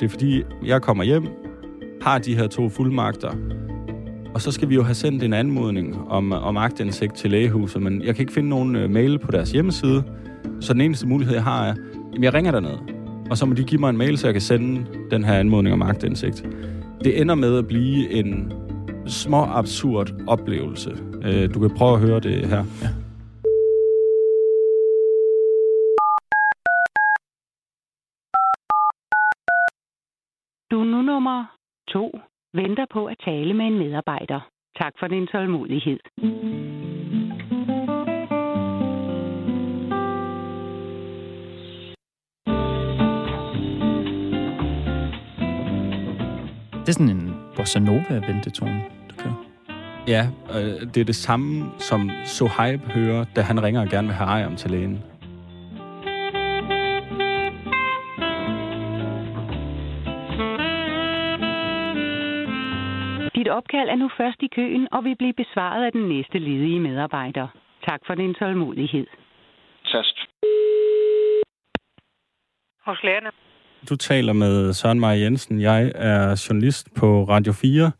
Det 0.00 0.02
er 0.02 0.08
fordi, 0.08 0.42
jeg 0.64 0.82
kommer 0.82 1.04
hjem, 1.04 1.26
har 2.02 2.18
de 2.18 2.36
her 2.36 2.46
to 2.46 2.68
fuldmagter, 2.68 3.30
og 4.34 4.40
så 4.40 4.52
skal 4.52 4.68
vi 4.68 4.74
jo 4.74 4.82
have 4.82 4.94
sendt 4.94 5.22
en 5.22 5.32
anmodning 5.32 6.08
om, 6.08 6.32
om 6.32 6.56
agtindsigt 6.56 7.14
til 7.14 7.30
lægehuset, 7.30 7.82
men 7.82 8.02
jeg 8.02 8.14
kan 8.14 8.22
ikke 8.22 8.32
finde 8.32 8.48
nogen 8.48 8.76
øh, 8.76 8.90
mail 8.90 9.18
på 9.18 9.30
deres 9.30 9.50
hjemmeside, 9.50 10.04
så 10.60 10.72
den 10.72 10.80
eneste 10.80 11.06
mulighed, 11.06 11.34
jeg 11.34 11.44
har, 11.44 11.66
er, 11.66 11.74
at 12.16 12.22
jeg 12.22 12.34
ringer 12.34 12.52
derned, 12.52 12.78
og 13.30 13.38
så 13.38 13.46
må 13.46 13.54
de 13.54 13.64
give 13.64 13.80
mig 13.80 13.90
en 13.90 13.96
mail, 13.96 14.18
så 14.18 14.26
jeg 14.26 14.34
kan 14.34 14.40
sende 14.40 14.86
den 15.10 15.24
her 15.24 15.34
anmodning 15.34 15.72
om 15.72 15.82
agtindsigt. 15.82 16.44
Det 17.04 17.20
ender 17.20 17.34
med 17.34 17.58
at 17.58 17.66
blive 17.66 18.10
en 18.10 18.52
små 19.06 19.44
absurd 19.44 20.14
oplevelse. 20.26 20.90
Øh, 21.24 21.54
du 21.54 21.60
kan 21.60 21.70
prøve 21.70 21.94
at 21.94 22.00
høre 22.00 22.20
det 22.20 22.46
her. 22.46 22.64
Ja. 22.82 22.88
Du 30.70 30.80
er 30.80 30.84
nu 30.84 31.02
nummer 31.02 31.44
to 31.88 32.18
venter 32.54 32.86
på 32.92 33.06
at 33.06 33.16
tale 33.24 33.54
med 33.54 33.66
en 33.66 33.78
medarbejder. 33.78 34.40
Tak 34.80 34.92
for 34.98 35.06
din 35.06 35.26
tålmodighed. 35.26 35.98
Det 46.80 46.88
er 46.88 46.92
sådan 46.92 47.16
en 47.16 47.34
bossa 47.56 47.78
nova-ventetone, 47.78 48.82
du 49.10 49.14
kører. 49.18 49.44
Ja, 50.08 50.26
øh, 50.56 50.94
det 50.94 50.96
er 50.96 51.04
det 51.04 51.16
samme, 51.16 51.70
som 51.78 52.10
Sohaib 52.24 52.80
hører, 52.80 53.24
da 53.36 53.40
han 53.40 53.62
ringer 53.62 53.80
og 53.80 53.88
gerne 53.88 54.08
vil 54.08 54.16
have 54.16 54.30
Ejam 54.30 54.56
til 54.56 54.70
lægen. 54.70 55.09
Opkald 63.60 63.88
er 63.88 63.98
nu 64.02 64.08
først 64.20 64.40
i 64.42 64.50
køen 64.56 64.88
og 64.94 65.04
vil 65.04 65.16
blive 65.16 65.36
besvaret 65.42 65.82
af 65.86 65.92
den 65.92 66.04
næste 66.14 66.38
ledige 66.38 66.80
medarbejder. 66.80 67.46
Tak 67.88 68.00
for 68.06 68.14
din 68.14 68.34
tålmodighed. 68.34 69.06
Tast. 69.90 70.16
Hos 72.86 72.98
lærerne. 73.06 73.30
Du 73.90 73.96
taler 73.96 74.32
med 74.32 74.72
Søren 74.72 75.00
Marie 75.00 75.20
Jensen. 75.24 75.60
Jeg 75.60 75.92
er 75.94 76.46
journalist 76.48 76.88
på 77.00 77.24
Radio 77.24 77.52
4. 77.52 77.92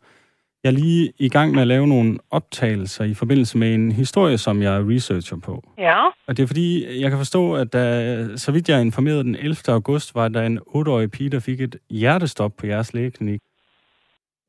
Jeg 0.63 0.69
er 0.69 0.73
lige 0.73 1.13
i 1.19 1.29
gang 1.29 1.53
med 1.53 1.61
at 1.61 1.67
lave 1.67 1.87
nogle 1.87 2.17
optagelser 2.31 3.03
i 3.03 3.13
forbindelse 3.13 3.57
med 3.57 3.73
en 3.73 3.91
historie, 3.91 4.37
som 4.37 4.61
jeg 4.61 4.75
researcher 4.89 5.37
på. 5.45 5.63
Ja. 5.77 5.99
Og 6.27 6.37
det 6.37 6.43
er 6.43 6.47
fordi, 6.47 7.01
jeg 7.01 7.09
kan 7.09 7.17
forstå, 7.17 7.55
at 7.55 7.73
der, 7.73 8.37
så 8.37 8.51
vidt 8.51 8.69
jeg 8.69 8.77
er 8.77 8.81
informeret 8.81 9.25
den 9.25 9.35
11. 9.35 9.55
august, 9.67 10.15
var 10.15 10.27
der 10.27 10.41
en 10.41 10.59
8-årig 10.59 11.11
pige, 11.11 11.29
der 11.29 11.39
fik 11.39 11.61
et 11.61 11.75
hjertestop 11.89 12.51
på 12.59 12.67
jeres 12.67 12.93
lægeklinik. 12.93 13.39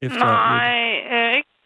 Efter 0.02 0.25
Nej, 0.25 0.81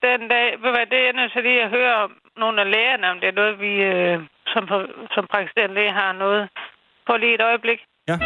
den 0.03 0.29
dag. 0.29 0.63
Ved 0.63 0.71
hvad, 0.71 0.87
det 0.87 1.09
er 1.09 1.13
nødt 1.13 1.33
til 1.33 1.43
lige 1.43 1.63
at 1.63 1.71
høre 1.71 2.09
nogle 2.37 2.61
af 2.61 2.71
lægerne, 2.71 3.11
om 3.11 3.21
det 3.21 3.29
er 3.29 3.33
noget, 3.33 3.61
vi 3.61 3.73
øh, 3.83 4.21
som, 4.47 4.69
som 5.15 5.27
praktiserende 5.27 5.75
læge 5.75 5.93
har 5.93 6.13
noget. 6.13 6.49
På 7.07 7.17
lige 7.17 7.35
et 7.35 7.41
øjeblik. 7.41 7.81
Ja. 8.09 8.17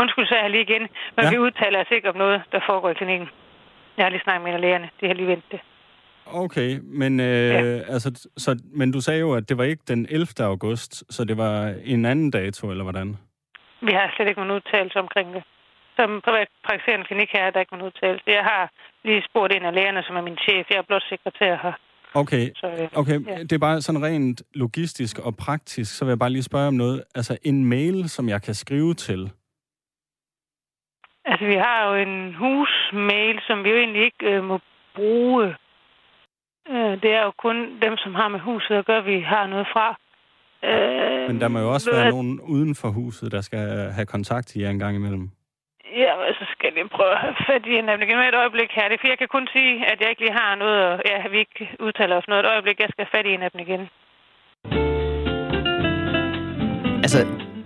Undskyld, 0.00 0.26
så 0.26 0.34
jeg 0.34 0.50
lige 0.50 0.62
igen. 0.62 0.88
Men 1.16 1.24
ja. 1.24 1.30
vi 1.30 1.38
udtaler 1.38 1.80
os 1.80 1.90
ikke 1.90 2.08
om 2.08 2.16
noget, 2.16 2.42
der 2.52 2.60
foregår 2.66 2.90
i 2.90 2.94
klinikken. 2.94 3.28
Jeg 3.96 4.04
har 4.04 4.10
lige 4.10 4.22
snakket 4.24 4.42
med 4.42 4.50
en 4.50 4.54
af 4.54 4.60
lægerne. 4.60 4.90
De 5.00 5.06
har 5.06 5.14
lige 5.14 5.28
ventet 5.28 5.52
det. 5.52 5.60
Okay, 6.32 6.78
men, 6.82 7.20
øh, 7.20 7.26
ja. 7.26 7.60
altså, 7.94 8.28
så, 8.36 8.62
men 8.74 8.92
du 8.92 9.00
sagde 9.00 9.20
jo, 9.20 9.34
at 9.34 9.48
det 9.48 9.58
var 9.58 9.64
ikke 9.64 9.82
den 9.88 10.06
11. 10.10 10.26
august, 10.40 11.14
så 11.14 11.24
det 11.24 11.36
var 11.36 11.74
en 11.84 12.04
anden 12.04 12.30
dato, 12.30 12.70
eller 12.70 12.84
hvordan? 12.84 13.16
Vi 13.80 13.92
har 13.92 14.12
slet 14.16 14.28
ikke 14.28 14.40
nogen 14.40 14.56
udtalelse 14.56 14.98
omkring 14.98 15.34
det. 15.34 15.42
Som 15.96 16.20
privatpraktiserende 16.24 17.06
klinik 17.06 17.28
her 17.32 17.42
er 17.44 17.50
der 17.50 17.60
ikke 17.60 17.72
nogen 17.72 17.86
udtalelse. 17.86 18.24
Jeg 18.26 18.44
har 18.44 18.70
lige 19.04 19.22
spurgt 19.30 19.52
en 19.52 19.64
af 19.64 19.74
lægerne, 19.74 20.02
som 20.02 20.16
er 20.16 20.22
min 20.22 20.36
chef. 20.36 20.66
Jeg 20.70 20.78
er 20.78 20.82
blot 20.82 21.02
sekretær 21.08 21.56
her. 21.62 21.72
Okay, 22.14 22.50
så, 22.56 22.66
øh, 22.66 22.88
okay. 22.92 23.26
Ja. 23.26 23.38
det 23.38 23.52
er 23.52 23.58
bare 23.58 23.80
sådan 23.80 24.02
rent 24.02 24.42
logistisk 24.54 25.18
og 25.18 25.36
praktisk, 25.36 25.98
så 25.98 26.04
vil 26.04 26.10
jeg 26.10 26.18
bare 26.18 26.30
lige 26.30 26.42
spørge 26.42 26.68
om 26.68 26.74
noget. 26.74 27.04
Altså 27.14 27.38
en 27.42 27.64
mail, 27.64 28.08
som 28.08 28.28
jeg 28.28 28.42
kan 28.42 28.54
skrive 28.54 28.94
til, 28.94 29.30
Altså, 31.30 31.44
vi 31.46 31.58
har 31.66 31.78
jo 31.88 31.94
en 31.94 32.34
husmail, 32.34 33.40
som 33.46 33.64
vi 33.64 33.68
jo 33.70 33.76
egentlig 33.76 34.04
ikke 34.04 34.26
øh, 34.32 34.44
må 34.44 34.58
bruge. 34.94 35.54
Øh, 36.88 37.02
det 37.02 37.10
er 37.18 37.22
jo 37.22 37.32
kun 37.38 37.56
dem, 37.82 37.96
som 37.96 38.14
har 38.14 38.28
med 38.28 38.40
huset 38.40 38.74
at 38.74 38.86
gøre, 38.86 39.04
vi 39.04 39.20
har 39.20 39.46
noget 39.46 39.66
fra. 39.72 39.88
Øh, 40.68 41.26
Men 41.28 41.40
der 41.40 41.48
må 41.48 41.58
jo 41.58 41.72
også 41.72 41.90
være 41.90 42.06
at... 42.06 42.14
nogen 42.14 42.40
uden 42.40 42.74
for 42.74 42.88
huset, 42.88 43.32
der 43.32 43.40
skal 43.40 43.66
have 43.96 44.06
kontakt 44.06 44.46
til 44.46 44.60
jer 44.62 44.70
en 44.70 44.78
gang 44.78 44.96
imellem. 44.96 45.30
Ja, 46.02 46.12
altså, 46.28 46.44
skal 46.54 46.72
lige 46.72 46.88
prøve 46.88 47.12
at 47.16 47.20
have 47.26 47.36
fat 47.46 47.62
i 47.66 47.70
hende 47.76 47.94
igen 48.04 48.18
med 48.18 48.28
et 48.28 48.34
øjeblik 48.42 48.70
her. 48.76 48.84
Det 48.88 48.94
er 48.94 49.00
fordi, 49.00 49.10
jeg 49.14 49.18
kan 49.18 49.34
kun 49.36 49.48
sige, 49.56 49.72
at 49.92 50.00
jeg 50.00 50.08
ikke 50.10 50.22
lige 50.24 50.38
har 50.42 50.54
noget, 50.54 50.80
og 50.86 51.00
ja, 51.10 51.28
vi 51.28 51.38
ikke 51.38 51.68
udtaler 51.80 52.16
os 52.16 52.28
noget 52.28 52.44
et 52.44 52.50
øjeblik. 52.52 52.80
Jeg 52.80 52.88
skal 52.90 53.04
have 53.04 53.14
fat 53.16 53.26
i 53.26 53.30
hende 53.34 53.64
igen. 53.66 53.82
Altså, 57.04 57.18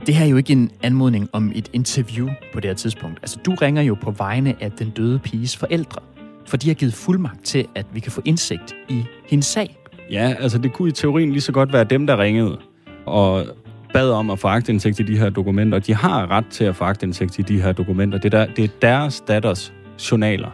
det 0.06 0.14
her 0.14 0.24
er 0.26 0.30
jo 0.30 0.36
ikke 0.36 0.52
en 0.52 0.70
anmodning 0.82 1.24
om 1.32 1.44
et 1.54 1.68
interview 1.72 2.28
på 2.52 2.60
det 2.60 2.70
her 2.70 2.74
tidspunkt. 2.74 3.18
Altså, 3.22 3.40
du 3.46 3.54
ringer 3.54 3.82
jo 3.82 3.94
på 3.94 4.10
vegne 4.10 4.54
af 4.60 4.70
den 4.70 4.90
døde 4.90 5.18
piges 5.18 5.58
forældre, 5.58 6.02
for 6.46 6.56
de 6.56 6.68
har 6.68 6.74
givet 6.74 6.94
fuldmagt 6.94 7.44
til, 7.44 7.66
at 7.74 7.86
vi 7.92 8.00
kan 8.00 8.12
få 8.12 8.22
indsigt 8.24 8.74
i 8.88 9.04
hendes 9.26 9.46
sag. 9.46 9.76
Ja, 10.10 10.34
altså 10.40 10.58
det 10.58 10.72
kunne 10.72 10.88
i 10.88 10.92
teorien 10.92 11.30
lige 11.30 11.40
så 11.40 11.52
godt 11.52 11.72
være 11.72 11.84
dem, 11.84 12.06
der 12.06 12.18
ringede 12.18 12.58
og 13.06 13.46
bad 13.92 14.10
om 14.10 14.30
at 14.30 14.38
få 14.38 14.48
agtindsigt 14.48 15.00
i 15.00 15.02
de 15.02 15.18
her 15.18 15.30
dokumenter. 15.30 15.78
De 15.78 15.94
har 15.94 16.30
ret 16.30 16.46
til 16.50 16.64
at 16.64 16.76
få 16.76 16.84
agtindsigt 16.84 17.38
i 17.38 17.42
de 17.42 17.62
her 17.62 17.72
dokumenter. 17.72 18.18
Det 18.18 18.34
er, 18.34 18.44
der, 18.44 18.54
det 18.54 18.64
er 18.64 18.68
deres 18.82 19.20
datters 19.20 19.72
journaler. 20.10 20.50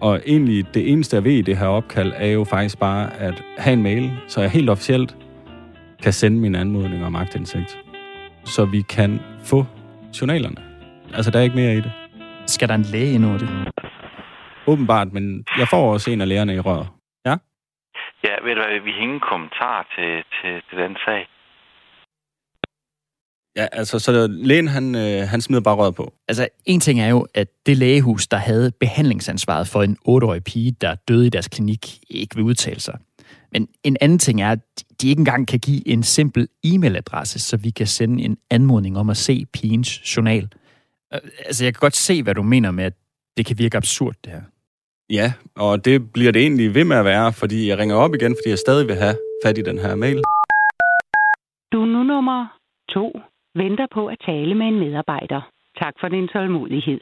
Og 0.00 0.20
egentlig 0.26 0.74
det 0.74 0.92
eneste, 0.92 1.16
jeg 1.16 1.24
ved 1.24 1.32
i 1.32 1.42
det 1.42 1.56
her 1.56 1.66
opkald, 1.66 2.12
er 2.16 2.26
jo 2.26 2.44
faktisk 2.44 2.78
bare 2.78 3.16
at 3.16 3.42
have 3.58 3.72
en 3.72 3.82
mail, 3.82 4.12
så 4.28 4.40
jeg 4.40 4.50
helt 4.50 4.70
officielt 4.70 5.16
kan 6.02 6.12
sende 6.12 6.38
min 6.38 6.54
anmodning 6.54 7.04
om 7.04 7.16
agtindsigt. 7.16 7.78
Så 8.44 8.64
vi 8.64 8.82
kan 8.88 9.20
få 9.44 9.66
journalerne. 10.20 10.56
Altså, 11.14 11.30
der 11.30 11.38
er 11.38 11.42
ikke 11.42 11.56
mere 11.56 11.72
i 11.72 11.80
det. 11.80 11.92
Skal 12.46 12.68
der 12.68 12.74
en 12.74 12.82
læge 12.82 13.12
ind 13.12 13.24
over 13.24 13.38
det? 13.38 13.48
Åbenbart, 14.66 15.12
men 15.12 15.44
jeg 15.58 15.68
får 15.68 15.92
også 15.92 16.10
en 16.10 16.20
af 16.20 16.28
lærerne 16.28 16.54
i 16.54 16.60
røret. 16.60 16.88
Ja? 17.26 17.36
Ja, 18.24 18.34
ved 18.44 18.54
du 18.54 18.60
hvad, 18.62 18.80
vi 18.84 18.90
har 18.90 19.02
ingen 19.02 19.20
kommentar 19.20 19.86
til, 19.94 20.24
til, 20.36 20.62
til 20.68 20.78
den 20.78 20.96
sag. 21.06 21.28
Ja, 23.56 23.66
altså, 23.72 23.98
så 23.98 24.26
lægen, 24.30 24.68
han, 24.68 24.94
øh, 24.94 25.28
han 25.28 25.40
smider 25.40 25.62
bare 25.62 25.74
røret 25.74 25.94
på. 25.94 26.12
Altså, 26.28 26.48
en 26.66 26.80
ting 26.80 27.00
er 27.00 27.08
jo, 27.08 27.26
at 27.34 27.48
det 27.66 27.76
lægehus, 27.76 28.26
der 28.26 28.36
havde 28.36 28.72
behandlingsansvaret 28.80 29.68
for 29.68 29.82
en 29.82 29.96
8-årig 30.08 30.44
pige, 30.44 30.72
der 30.80 30.94
døde 30.94 31.26
i 31.26 31.30
deres 31.30 31.48
klinik, 31.48 31.86
ikke 32.10 32.36
vil 32.36 32.44
udtale 32.44 32.80
sig. 32.80 32.98
Men 33.52 33.68
en 33.84 33.96
anden 34.00 34.18
ting 34.18 34.42
er, 34.42 34.50
at 34.50 34.58
de 35.00 35.08
ikke 35.08 35.20
engang 35.20 35.48
kan 35.48 35.58
give 35.58 35.88
en 35.88 36.02
simpel 36.02 36.48
e-mailadresse, 36.64 37.38
så 37.38 37.56
vi 37.56 37.70
kan 37.70 37.86
sende 37.86 38.24
en 38.24 38.36
anmodning 38.50 38.98
om 38.98 39.10
at 39.10 39.16
se 39.16 39.46
pigens 39.52 40.16
journal. 40.16 40.48
Øh, 41.14 41.20
Altså, 41.46 41.64
jeg 41.64 41.74
kan 41.74 41.80
godt 41.80 41.96
se, 41.96 42.22
hvad 42.22 42.34
du 42.34 42.42
mener 42.42 42.70
med, 42.70 42.84
at 42.84 42.94
det 43.36 43.46
kan 43.46 43.58
virke 43.58 43.76
absurd, 43.76 44.14
det 44.24 44.32
her. 44.32 44.42
Ja, 45.10 45.32
og 45.56 45.84
det 45.84 46.12
bliver 46.12 46.32
det 46.32 46.42
egentlig 46.42 46.74
ved 46.74 46.84
med 46.84 46.96
at 46.96 47.04
være, 47.04 47.32
fordi 47.32 47.68
jeg 47.68 47.78
ringer 47.78 47.96
op 47.96 48.14
igen, 48.14 48.36
fordi 48.38 48.50
jeg 48.50 48.58
stadig 48.58 48.88
vil 48.88 48.96
have 48.96 49.16
fat 49.44 49.58
i 49.58 49.62
den 49.62 49.78
her 49.78 49.94
mail. 49.94 50.22
Du 51.72 51.82
er 51.82 51.86
nu 51.86 52.02
nummer 52.02 52.46
to 52.88 53.20
venter 53.54 53.86
på 53.94 54.06
at 54.06 54.18
tale 54.26 54.54
med 54.54 54.66
en 54.66 54.78
medarbejder. 54.78 55.40
Tak 55.82 55.94
for 56.00 56.08
din 56.08 56.28
tålmodighed. 56.28 57.00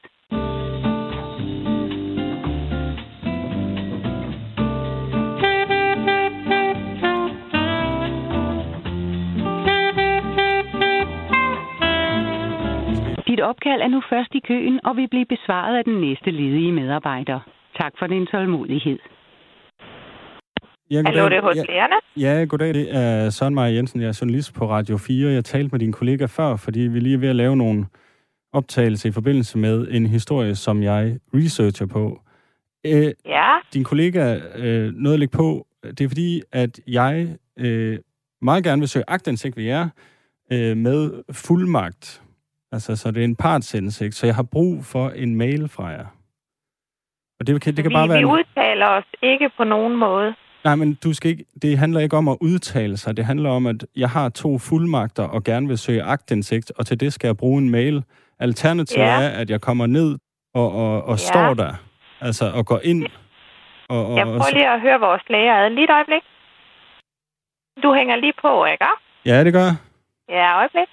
Dit 13.28 13.40
opkald 13.40 13.80
er 13.82 13.88
nu 13.88 14.02
først 14.10 14.34
i 14.34 14.40
køen 14.48 14.80
og 14.84 14.96
vil 14.96 15.08
blive 15.08 15.26
besvaret 15.26 15.76
af 15.76 15.84
den 15.84 16.00
næste 16.00 16.30
ledige 16.30 16.72
medarbejder. 16.72 17.40
Tak 17.80 17.92
for 17.98 18.06
din 18.06 18.26
tålmodighed. 18.26 18.98
Ja, 20.90 21.02
Hallo, 21.06 21.28
det 21.28 21.36
er 21.36 21.42
hos 21.42 21.56
ja, 21.56 21.62
lærerne. 21.68 21.94
ja, 22.16 22.44
goddag. 22.44 22.74
Det 22.74 22.96
er 22.96 23.30
Søren 23.30 23.54
Maja 23.54 23.74
Jensen. 23.74 24.00
Jeg 24.00 24.08
er 24.08 24.18
journalist 24.20 24.54
på 24.54 24.70
Radio 24.70 24.96
4. 24.96 25.32
Jeg 25.32 25.44
talte 25.44 25.68
med 25.72 25.80
din 25.80 25.92
kollega 25.92 26.24
før, 26.26 26.56
fordi 26.56 26.80
vi 26.80 27.00
lige 27.00 27.14
er 27.14 27.18
ved 27.18 27.28
at 27.28 27.36
lave 27.36 27.56
nogle 27.56 27.86
optagelser 28.52 29.08
i 29.08 29.12
forbindelse 29.12 29.58
med 29.58 29.88
en 29.90 30.06
historie, 30.06 30.54
som 30.54 30.82
jeg 30.82 31.16
researcher 31.34 31.86
på. 31.86 32.20
Øh, 32.86 33.12
Ja, 33.26 33.48
din 33.74 33.84
kollega 33.84 34.36
øh, 34.56 34.92
noget 34.94 35.14
at 35.14 35.18
lægge 35.20 35.36
på. 35.36 35.66
Det 35.84 36.00
er 36.00 36.08
fordi, 36.08 36.42
at 36.52 36.80
jeg 36.86 37.36
øh, 37.58 37.98
meget 38.42 38.64
gerne 38.64 38.80
vil 38.80 38.88
søge 38.88 39.04
agtindsigt 39.08 39.56
ved 39.56 39.64
jer 39.64 39.88
øh, 40.52 40.76
med 40.76 41.22
fuldmagt. 41.32 42.22
Altså, 42.72 42.96
så 42.96 43.10
det 43.10 43.20
er 43.20 43.24
en 43.24 43.36
partsindsigt, 43.36 44.14
så 44.14 44.26
jeg 44.26 44.34
har 44.34 44.42
brug 44.42 44.84
for 44.84 45.08
en 45.10 45.36
mail 45.36 45.68
fra 45.68 45.86
jer. 45.86 46.06
Og 47.44 47.48
det 47.48 47.62
kan, 47.62 47.76
det 47.76 47.84
kan 47.84 47.90
vi, 47.90 47.94
bare 47.94 48.08
være... 48.08 48.18
vi 48.18 48.24
udtaler 48.24 48.86
os 48.86 49.04
ikke 49.22 49.50
på 49.56 49.64
nogen 49.64 49.96
måde. 49.96 50.34
Nej, 50.64 50.74
men 50.74 50.94
du 51.04 51.12
skal 51.12 51.30
ikke, 51.30 51.44
det 51.62 51.78
handler 51.78 52.00
ikke 52.00 52.16
om 52.16 52.28
at 52.28 52.36
udtale 52.40 52.96
sig. 52.96 53.16
Det 53.16 53.24
handler 53.24 53.50
om, 53.50 53.66
at 53.66 53.86
jeg 53.96 54.10
har 54.10 54.28
to 54.28 54.58
fuldmagter 54.58 55.22
og 55.22 55.44
gerne 55.44 55.68
vil 55.68 55.78
søge 55.78 56.02
agtindsigt, 56.02 56.72
og 56.78 56.86
til 56.86 57.00
det 57.00 57.12
skal 57.12 57.28
jeg 57.28 57.36
bruge 57.36 57.62
en 57.62 57.70
mail. 57.70 58.04
Alternativet 58.40 59.04
Ja. 59.06 59.20
er, 59.22 59.28
at 59.28 59.50
jeg 59.50 59.60
kommer 59.60 59.86
ned 59.86 60.18
og, 60.54 60.72
og, 60.72 61.04
og 61.04 61.10
Ja. 61.12 61.16
står 61.16 61.54
der, 61.54 61.72
altså 62.20 62.52
og 62.54 62.66
går 62.66 62.80
ind. 62.84 63.06
Og, 63.88 64.06
og, 64.06 64.16
Jeg 64.18 64.26
prøver 64.26 64.52
lige 64.52 64.68
at 64.70 64.80
høre 64.80 65.00
vores 65.00 65.22
læger 65.28 65.54
ad. 65.64 65.70
Lige 65.70 65.84
et 65.84 65.90
øjeblik. 65.90 66.22
Du 67.82 67.94
hænger 67.94 68.16
lige 68.16 68.32
på, 68.42 68.64
ikke? 68.64 68.84
Ja, 69.26 69.44
det 69.44 69.52
gør 69.52 69.60
jeg. 69.70 69.76
Ja, 70.28 70.58
øjeblik. 70.58 70.88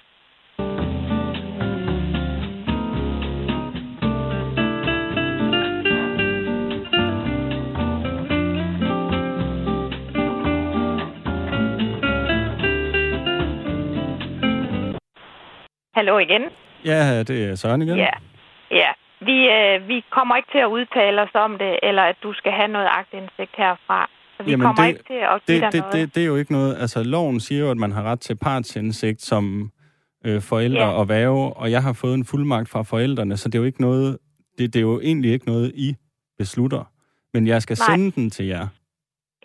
Hallo 15.94 16.18
igen. 16.20 16.42
Ja, 16.86 17.24
det 17.24 17.44
er 17.50 17.56
Søren 17.56 17.82
igen. 17.82 17.98
Ja. 17.98 18.10
Ja. 18.72 18.90
Vi, 19.22 19.38
øh, 19.58 19.88
vi 19.88 20.04
kommer 20.12 20.36
ikke 20.36 20.50
til 20.52 20.58
at 20.58 20.66
udtale 20.78 21.22
os 21.22 21.30
om 21.34 21.58
det, 21.58 21.80
eller 21.84 22.02
at 22.04 22.16
du 22.24 22.34
skal 22.34 22.52
have 22.52 22.68
noget 22.68 22.88
agtindsigt 22.92 23.52
herfra. 23.58 24.10
Så 24.38 24.44
vi 24.44 24.52
Jamen, 24.52 24.66
kommer 24.66 24.82
det- 24.84 24.90
ikke 24.90 25.04
til 25.08 25.22
at 25.34 25.42
give 25.48 25.62
Det, 25.62 25.74
det, 25.74 25.80
noget. 25.82 25.94
det, 25.94 26.16
det 26.16 26.24
er 26.24 26.28
jo 26.28 26.36
ikke 26.36 26.52
noget... 26.52 26.78
Altså, 26.82 27.04
loven 27.04 27.40
siger 27.40 27.62
jo, 27.62 27.72
at 27.72 27.78
man 27.78 27.92
har 27.92 28.04
ret 28.04 28.20
til 28.20 28.36
partsindsigt 28.36 29.22
som 29.22 29.72
øh, 30.26 30.42
forældre 30.42 30.82
Ja. 30.86 30.92
og 30.92 31.10
værge, 31.10 31.54
og 31.54 31.72
jeg 31.72 31.82
har 31.84 31.94
fået 31.94 32.14
en 32.14 32.26
fuldmagt 32.26 32.70
fra 32.70 32.82
forældrene, 32.84 33.38
så 33.38 33.50
det 33.50 33.56
er 33.56 33.60
jo 33.60 33.66
ikke 33.66 33.82
noget... 33.82 34.18
Det, 34.58 34.74
det 34.74 34.80
er 34.80 34.84
jo 34.84 35.00
egentlig 35.02 35.32
ikke 35.32 35.46
noget, 35.46 35.72
I 35.76 35.96
beslutter. 36.38 36.84
Men 37.34 37.48
jeg 37.48 37.62
skal 37.62 37.78
Nej. 37.80 37.96
sende 37.96 38.12
den 38.12 38.30
til 38.30 38.46
jer. 38.46 38.68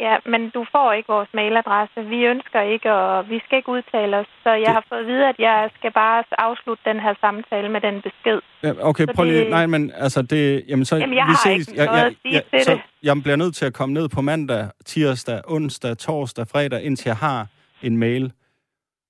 Ja, 0.00 0.16
men 0.32 0.50
du 0.50 0.66
får 0.74 0.92
ikke 0.92 1.08
vores 1.16 1.28
mailadresse. 1.34 1.98
Vi 2.14 2.20
ønsker 2.32 2.60
ikke, 2.74 2.92
og 2.92 3.28
vi 3.30 3.38
skal 3.44 3.56
ikke 3.58 3.68
udtale 3.68 4.16
os. 4.16 4.26
Så 4.42 4.50
jeg 4.64 4.72
har 4.72 4.84
fået 4.88 4.98
at 5.00 5.06
vide, 5.06 5.28
at 5.28 5.38
jeg 5.38 5.70
skal 5.78 5.92
bare 5.92 6.24
afslutte 6.38 6.82
den 6.90 7.00
her 7.00 7.14
samtale 7.20 7.68
med 7.68 7.80
den 7.80 8.02
besked. 8.02 8.38
Ja, 8.62 8.72
okay, 8.90 9.06
Så 9.06 9.12
prøv 9.16 9.24
lige. 9.24 9.40
det- 9.40 9.50
Nej, 9.50 9.66
men 9.66 9.92
altså 9.94 10.22
det... 10.22 10.64
Jamen, 10.68 10.84
så 10.84 10.96
Jamen, 10.96 11.16
jeg 11.16 11.26
vi 11.26 11.30
har 11.30 11.42
ses. 11.58 11.68
ikke 11.68 11.84
noget 11.84 12.04
at 12.04 12.14
sige 12.22 12.42
til 12.52 12.64
så 12.64 12.72
det. 12.72 12.80
Jeg 13.02 13.22
bliver 13.22 13.36
nødt 13.36 13.54
til 13.56 13.66
at 13.66 13.74
komme 13.74 13.92
ned 13.94 14.08
på 14.08 14.20
mandag, 14.20 14.64
tirsdag, 14.84 15.40
onsdag, 15.48 15.98
torsdag, 15.98 16.46
fredag, 16.52 16.82
indtil 16.82 17.08
jeg 17.08 17.16
har 17.16 17.46
en 17.82 17.96
mail. 17.96 18.32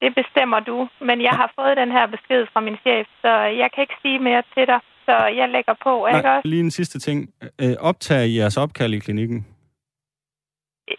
Det 0.02 0.14
bestemmer 0.14 0.60
du. 0.60 0.88
Men 1.00 1.22
jeg 1.22 1.30
har 1.40 1.52
fået 1.60 1.76
den 1.76 1.90
her 1.90 2.06
besked 2.06 2.46
fra 2.52 2.60
min 2.60 2.76
chef, 2.76 3.06
så 3.22 3.28
jeg 3.62 3.68
kan 3.74 3.82
ikke 3.82 3.94
sige 4.02 4.18
mere 4.18 4.42
til 4.54 4.66
dig. 4.66 4.80
Så 5.06 5.16
jeg 5.40 5.48
lægger 5.48 5.74
på, 5.82 6.06
ikke 6.06 6.22
Nej, 6.22 6.36
også? 6.36 6.48
lige 6.48 6.60
en 6.60 6.70
sidste 6.70 6.98
ting. 6.98 7.28
Øh, 7.62 7.74
optager 7.80 8.22
I 8.22 8.36
jeres 8.38 8.56
opkald 8.56 8.94
i 8.94 8.98
klinikken? 8.98 9.46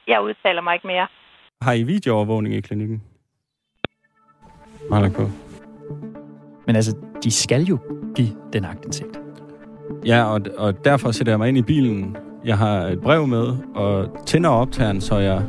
Jeg 0.08 0.22
udtaler 0.22 0.62
mig 0.62 0.74
ikke 0.74 0.88
mere. 0.88 1.08
Har 1.62 1.74
I 1.74 1.84
videoovervågning 1.84 2.56
i 2.56 2.62
klinikken? 2.62 3.04
På. 4.90 5.30
Men 6.68 6.76
altså, 6.76 6.98
de 7.24 7.32
skal 7.32 7.64
jo 7.64 7.78
give 8.16 8.30
den 8.54 8.66
agtindsigt. 8.66 9.20
Ja, 10.06 10.24
og, 10.24 10.42
og 10.58 10.86
derfor 10.86 11.12
sætter 11.12 11.32
jeg 11.32 11.40
mig 11.40 11.48
ind 11.50 11.58
i 11.58 11.62
bilen. 11.62 12.18
Jeg 12.46 12.58
har 12.58 12.80
et 12.80 13.02
brev 13.02 13.28
med, 13.28 13.58
og 13.76 14.24
tænder 14.26 14.50
optageren, 14.50 15.02
så 15.02 15.18
jeg 15.18 15.44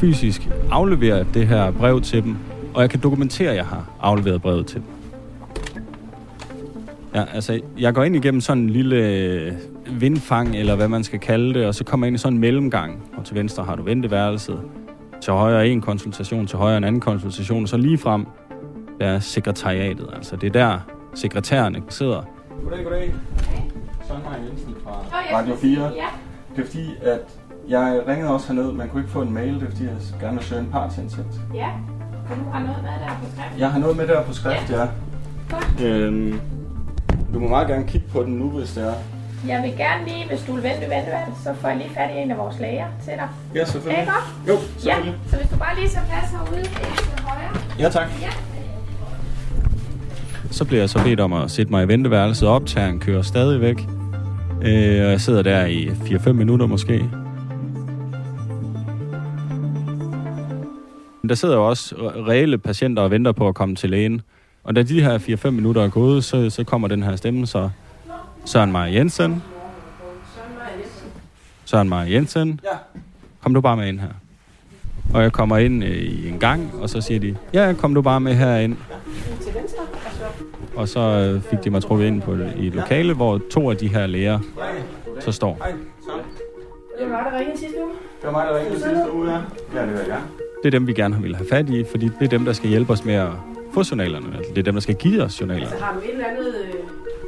fysisk 0.00 0.48
afleverer 0.70 1.24
det 1.24 1.46
her 1.46 1.70
brev 1.70 2.00
til 2.00 2.22
dem, 2.22 2.36
og 2.74 2.82
jeg 2.82 2.90
kan 2.90 3.00
dokumentere, 3.00 3.50
at 3.50 3.56
jeg 3.56 3.66
har 3.66 3.90
afleveret 4.00 4.42
brevet 4.42 4.66
til 4.66 4.80
dem. 4.80 4.86
Ja, 7.14 7.24
altså, 7.24 7.60
jeg 7.78 7.94
går 7.94 8.04
ind 8.04 8.16
igennem 8.16 8.40
sådan 8.40 8.62
en 8.62 8.70
lille 8.70 9.58
vindfang, 9.98 10.56
eller 10.56 10.76
hvad 10.76 10.88
man 10.88 11.04
skal 11.04 11.18
kalde 11.18 11.54
det, 11.54 11.66
og 11.66 11.74
så 11.74 11.84
kommer 11.84 12.06
jeg 12.06 12.08
ind 12.08 12.14
i 12.14 12.18
sådan 12.18 12.34
en 12.34 12.40
mellemgang, 12.40 13.02
og 13.16 13.24
til 13.24 13.36
venstre 13.36 13.64
har 13.64 13.76
du 13.76 13.82
venteværelset, 13.82 14.60
til 15.20 15.32
højre 15.32 15.68
en 15.68 15.80
konsultation, 15.80 16.46
til 16.46 16.58
højre 16.58 16.76
en 16.76 16.84
anden 16.84 17.00
konsultation, 17.00 17.62
og 17.62 17.68
så 17.68 17.76
lige 17.76 17.98
frem, 17.98 18.26
der 19.00 19.06
er 19.06 19.18
sekretariatet, 19.18 20.08
altså 20.14 20.36
det 20.36 20.46
er 20.46 20.52
der 20.52 20.78
sekretærerne 21.14 21.82
sidder. 21.88 22.22
Goddag, 22.64 22.84
goddag. 22.84 23.14
Søren 24.08 24.22
Maja 24.24 24.44
Jensen 24.44 24.74
fra 24.84 24.92
Radio 25.38 25.56
4. 25.56 25.82
Ja. 25.82 25.88
Det 26.56 26.62
er 26.62 26.66
fordi, 26.66 26.94
at 27.02 27.20
jeg 27.68 28.02
ringede 28.08 28.30
også 28.30 28.52
herned, 28.52 28.72
man 28.72 28.88
kunne 28.88 29.02
ikke 29.02 29.12
få 29.12 29.22
en 29.22 29.32
mail, 29.32 29.54
det 29.54 29.62
er 29.62 29.70
fordi, 29.70 29.84
jeg 29.84 29.92
gerne 30.20 30.36
vil 30.36 30.44
søge 30.44 30.60
en 30.60 30.68
partsindsigt. 30.72 31.40
Ja. 31.54 31.68
Og 32.30 32.36
du 32.36 32.50
har 32.50 32.60
noget 32.60 32.82
med 32.82 32.90
der 32.90 33.16
på 33.20 33.26
skrift. 33.32 33.60
Jeg 33.60 33.72
har 33.72 33.78
noget 33.78 33.96
med 33.96 34.06
der 34.06 34.22
på 34.22 34.32
skrift, 34.32 34.70
ja. 34.70 34.86
Godt. 35.50 35.80
Øhm, 35.84 36.40
du 37.34 37.38
må 37.38 37.48
meget 37.48 37.68
gerne 37.68 37.86
kigge 37.86 38.06
på 38.12 38.22
den 38.22 38.32
nu, 38.32 38.48
hvis 38.50 38.72
det 38.74 38.86
er. 38.86 38.94
Jeg 39.48 39.62
vil 39.62 39.72
gerne 39.76 40.04
lige, 40.04 40.28
hvis 40.28 40.40
du 40.46 40.52
vil 40.54 40.62
vente, 40.62 40.80
vente, 40.80 41.10
vente, 41.16 41.42
så 41.44 41.54
får 41.60 41.68
jeg 41.68 41.76
lige 41.76 41.90
fat 41.94 42.10
i 42.16 42.18
en 42.22 42.30
af 42.30 42.38
vores 42.38 42.56
læger 42.60 42.86
til 43.04 43.12
dig. 43.12 43.28
Ja, 43.54 43.64
selvfølgelig. 43.64 44.00
Ikke 44.00 44.12
godt? 44.12 44.48
Jo, 44.48 44.52
Ja, 44.52 44.94
selvfølgelig. 44.94 45.14
så 45.30 45.36
hvis 45.36 45.48
du 45.48 45.56
bare 45.56 45.74
lige 45.76 45.88
så 45.88 45.98
plads 46.08 46.30
herude 46.30 46.64
til 46.64 47.24
højre. 47.24 47.50
Ja, 47.78 47.88
tak. 47.88 48.08
Ja. 48.22 48.30
Så 50.50 50.64
bliver 50.64 50.80
jeg 50.82 50.90
så 50.90 51.02
bedt 51.04 51.20
om 51.20 51.32
at 51.32 51.50
sætte 51.50 51.70
mig 51.72 51.84
i 51.84 51.88
venteværelset. 51.88 52.48
Optageren 52.48 53.00
kører 53.00 53.22
stadigvæk. 53.22 53.76
Øh, 54.62 55.04
og 55.04 55.10
jeg 55.10 55.20
sidder 55.20 55.42
der 55.42 55.64
i 55.66 55.86
4-5 55.88 56.32
minutter 56.32 56.66
måske. 56.66 56.98
Men 61.22 61.28
der 61.28 61.34
sidder 61.34 61.54
jo 61.56 61.68
også 61.68 61.94
reelle 62.28 62.58
patienter 62.58 63.02
og 63.02 63.10
venter 63.10 63.32
på 63.32 63.48
at 63.48 63.54
komme 63.54 63.76
til 63.76 63.90
lægen. 63.90 64.20
Og 64.64 64.76
da 64.76 64.82
de 64.82 65.02
her 65.02 65.18
4-5 65.18 65.50
minutter 65.50 65.82
er 65.82 65.88
gået, 65.88 66.24
så, 66.24 66.50
så 66.50 66.64
kommer 66.64 66.88
den 66.88 67.02
her 67.02 67.16
stemme, 67.16 67.46
så 67.46 67.70
Søren 68.44 68.72
Maja 68.72 68.94
Jensen. 68.94 69.42
Søren 71.64 71.88
Maja 71.88 72.12
Jensen. 72.12 72.60
Ja. 72.64 72.76
Kom 73.42 73.54
du 73.54 73.60
bare 73.60 73.76
med 73.76 73.88
ind 73.88 74.00
her. 74.00 74.08
Og 75.14 75.22
jeg 75.22 75.32
kommer 75.32 75.56
ind 75.58 75.84
øh, 75.84 75.90
i 75.90 76.28
en 76.28 76.38
gang, 76.38 76.70
og 76.80 76.90
så 76.90 77.00
siger 77.00 77.20
de, 77.20 77.36
ja, 77.52 77.72
kom 77.78 77.94
du 77.94 78.02
bare 78.02 78.20
med 78.20 78.34
herind. 78.34 78.76
Til 79.40 79.54
venstre, 79.54 79.82
Og 80.76 80.88
så 80.88 81.00
øh, 81.00 81.42
fik 81.42 81.64
de 81.64 81.70
mig 81.70 81.82
trukket 81.82 82.06
ind 82.06 82.22
på, 82.22 82.34
i 82.56 82.66
et 82.66 82.74
lokale, 82.74 83.14
hvor 83.14 83.40
to 83.50 83.70
af 83.70 83.76
de 83.76 83.88
her 83.88 84.06
læger 84.06 84.38
så 85.20 85.32
står. 85.32 85.66
Det 87.00 87.10
var 87.10 87.30
der 87.30 87.38
ringet 87.38 87.58
sidste 87.58 87.76
uge. 87.84 87.92
Det 88.20 88.26
var 88.26 88.30
mig, 88.32 88.46
der 88.46 88.58
ringede 88.58 88.74
sidste 88.80 89.12
uge, 89.12 89.30
ja. 89.30 89.40
Ja, 89.74 89.86
det 89.86 89.92
var 89.92 90.00
jeg. 90.08 90.20
Det 90.62 90.66
er 90.66 90.70
dem, 90.70 90.86
vi 90.86 90.92
gerne 90.92 91.22
vil 91.22 91.36
have 91.36 91.46
fat 91.50 91.68
i, 91.70 91.84
fordi 91.90 92.08
det 92.18 92.24
er 92.24 92.28
dem, 92.28 92.44
der 92.44 92.52
skal 92.52 92.68
hjælpe 92.70 92.92
os 92.92 93.04
med 93.04 93.14
at 93.14 93.28
få 93.74 93.82
journalerne. 93.90 94.26
Altså, 94.36 94.52
det 94.52 94.58
er 94.58 94.62
dem, 94.62 94.74
der 94.74 94.80
skal 94.80 94.94
give 94.94 95.22
os 95.22 95.40
journalerne. 95.40 95.66
Altså, 95.70 95.84
har 95.84 95.94
du 95.94 95.98
et 96.00 96.12
eller 96.12 96.24
andet... 96.26 96.54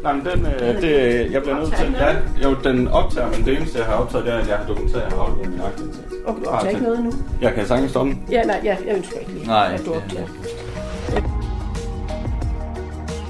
Øh... 0.02 0.04
Nej, 0.04 0.12
men 0.12 0.24
den, 0.26 0.46
øh, 0.46 0.82
det, 0.82 1.32
jeg 1.32 1.42
bliver 1.42 1.56
nødt 1.58 1.74
til... 1.76 1.94
Ja, 2.00 2.14
jo, 2.48 2.56
den 2.64 2.88
optager, 2.88 3.30
men 3.36 3.44
det 3.46 3.56
eneste, 3.56 3.78
jeg 3.78 3.86
har 3.86 3.94
optaget, 3.94 4.24
det 4.26 4.34
er, 4.34 4.38
at 4.38 4.48
jeg 4.48 4.56
har 4.56 4.66
dokumenteret, 4.66 5.02
at 5.02 5.10
jeg 5.10 5.18
har 5.18 5.24
afleveret 5.24 5.50
min 5.50 5.60
aktindsigt. 5.60 6.06
Okay, 6.26 6.44
du 6.44 6.48
optager 6.48 6.70
ikke 6.70 6.82
noget 6.82 7.04
nu? 7.04 7.12
Jeg 7.40 7.54
kan 7.54 7.66
sagtens 7.66 7.90
stoppe. 7.90 8.16
Ja, 8.30 8.42
nej, 8.42 8.60
ja, 8.64 8.76
jeg 8.86 8.96
ønsker 8.96 9.18
ikke 9.18 9.32
lige, 9.32 9.46
Nej, 9.46 9.70
at 9.74 9.82
du 9.86 9.92
optager. 9.94 10.26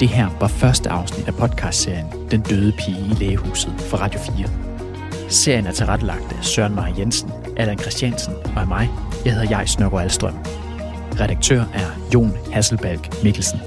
Det 0.01 0.09
her 0.09 0.29
var 0.41 0.49
første 0.49 0.91
afsnit 0.91 1.29
af 1.29 1.35
podcastserien 1.35 2.07
Den 2.31 2.41
døde 2.41 2.73
pige 2.79 2.99
i 2.99 3.25
lægehuset 3.25 3.73
for 3.79 3.97
Radio 3.97 4.21
4. 4.21 4.49
Serien 5.29 5.67
er 5.67 5.73
tilrettelagt 5.73 6.37
af 6.39 6.45
Søren 6.45 6.75
Maja 6.75 6.93
Jensen, 6.99 7.31
Allan 7.57 7.79
Christiansen 7.79 8.35
og 8.55 8.61
af 8.61 8.67
mig. 8.67 8.91
Jeg 9.25 9.33
hedder 9.35 9.57
Jais 9.59 9.79
Nørgaard 9.79 10.03
Alstrøm. 10.03 10.35
Redaktør 11.21 11.61
er 11.75 12.01
Jon 12.15 12.33
Hasselbalg 12.53 13.01
Mikkelsen. 13.25 13.61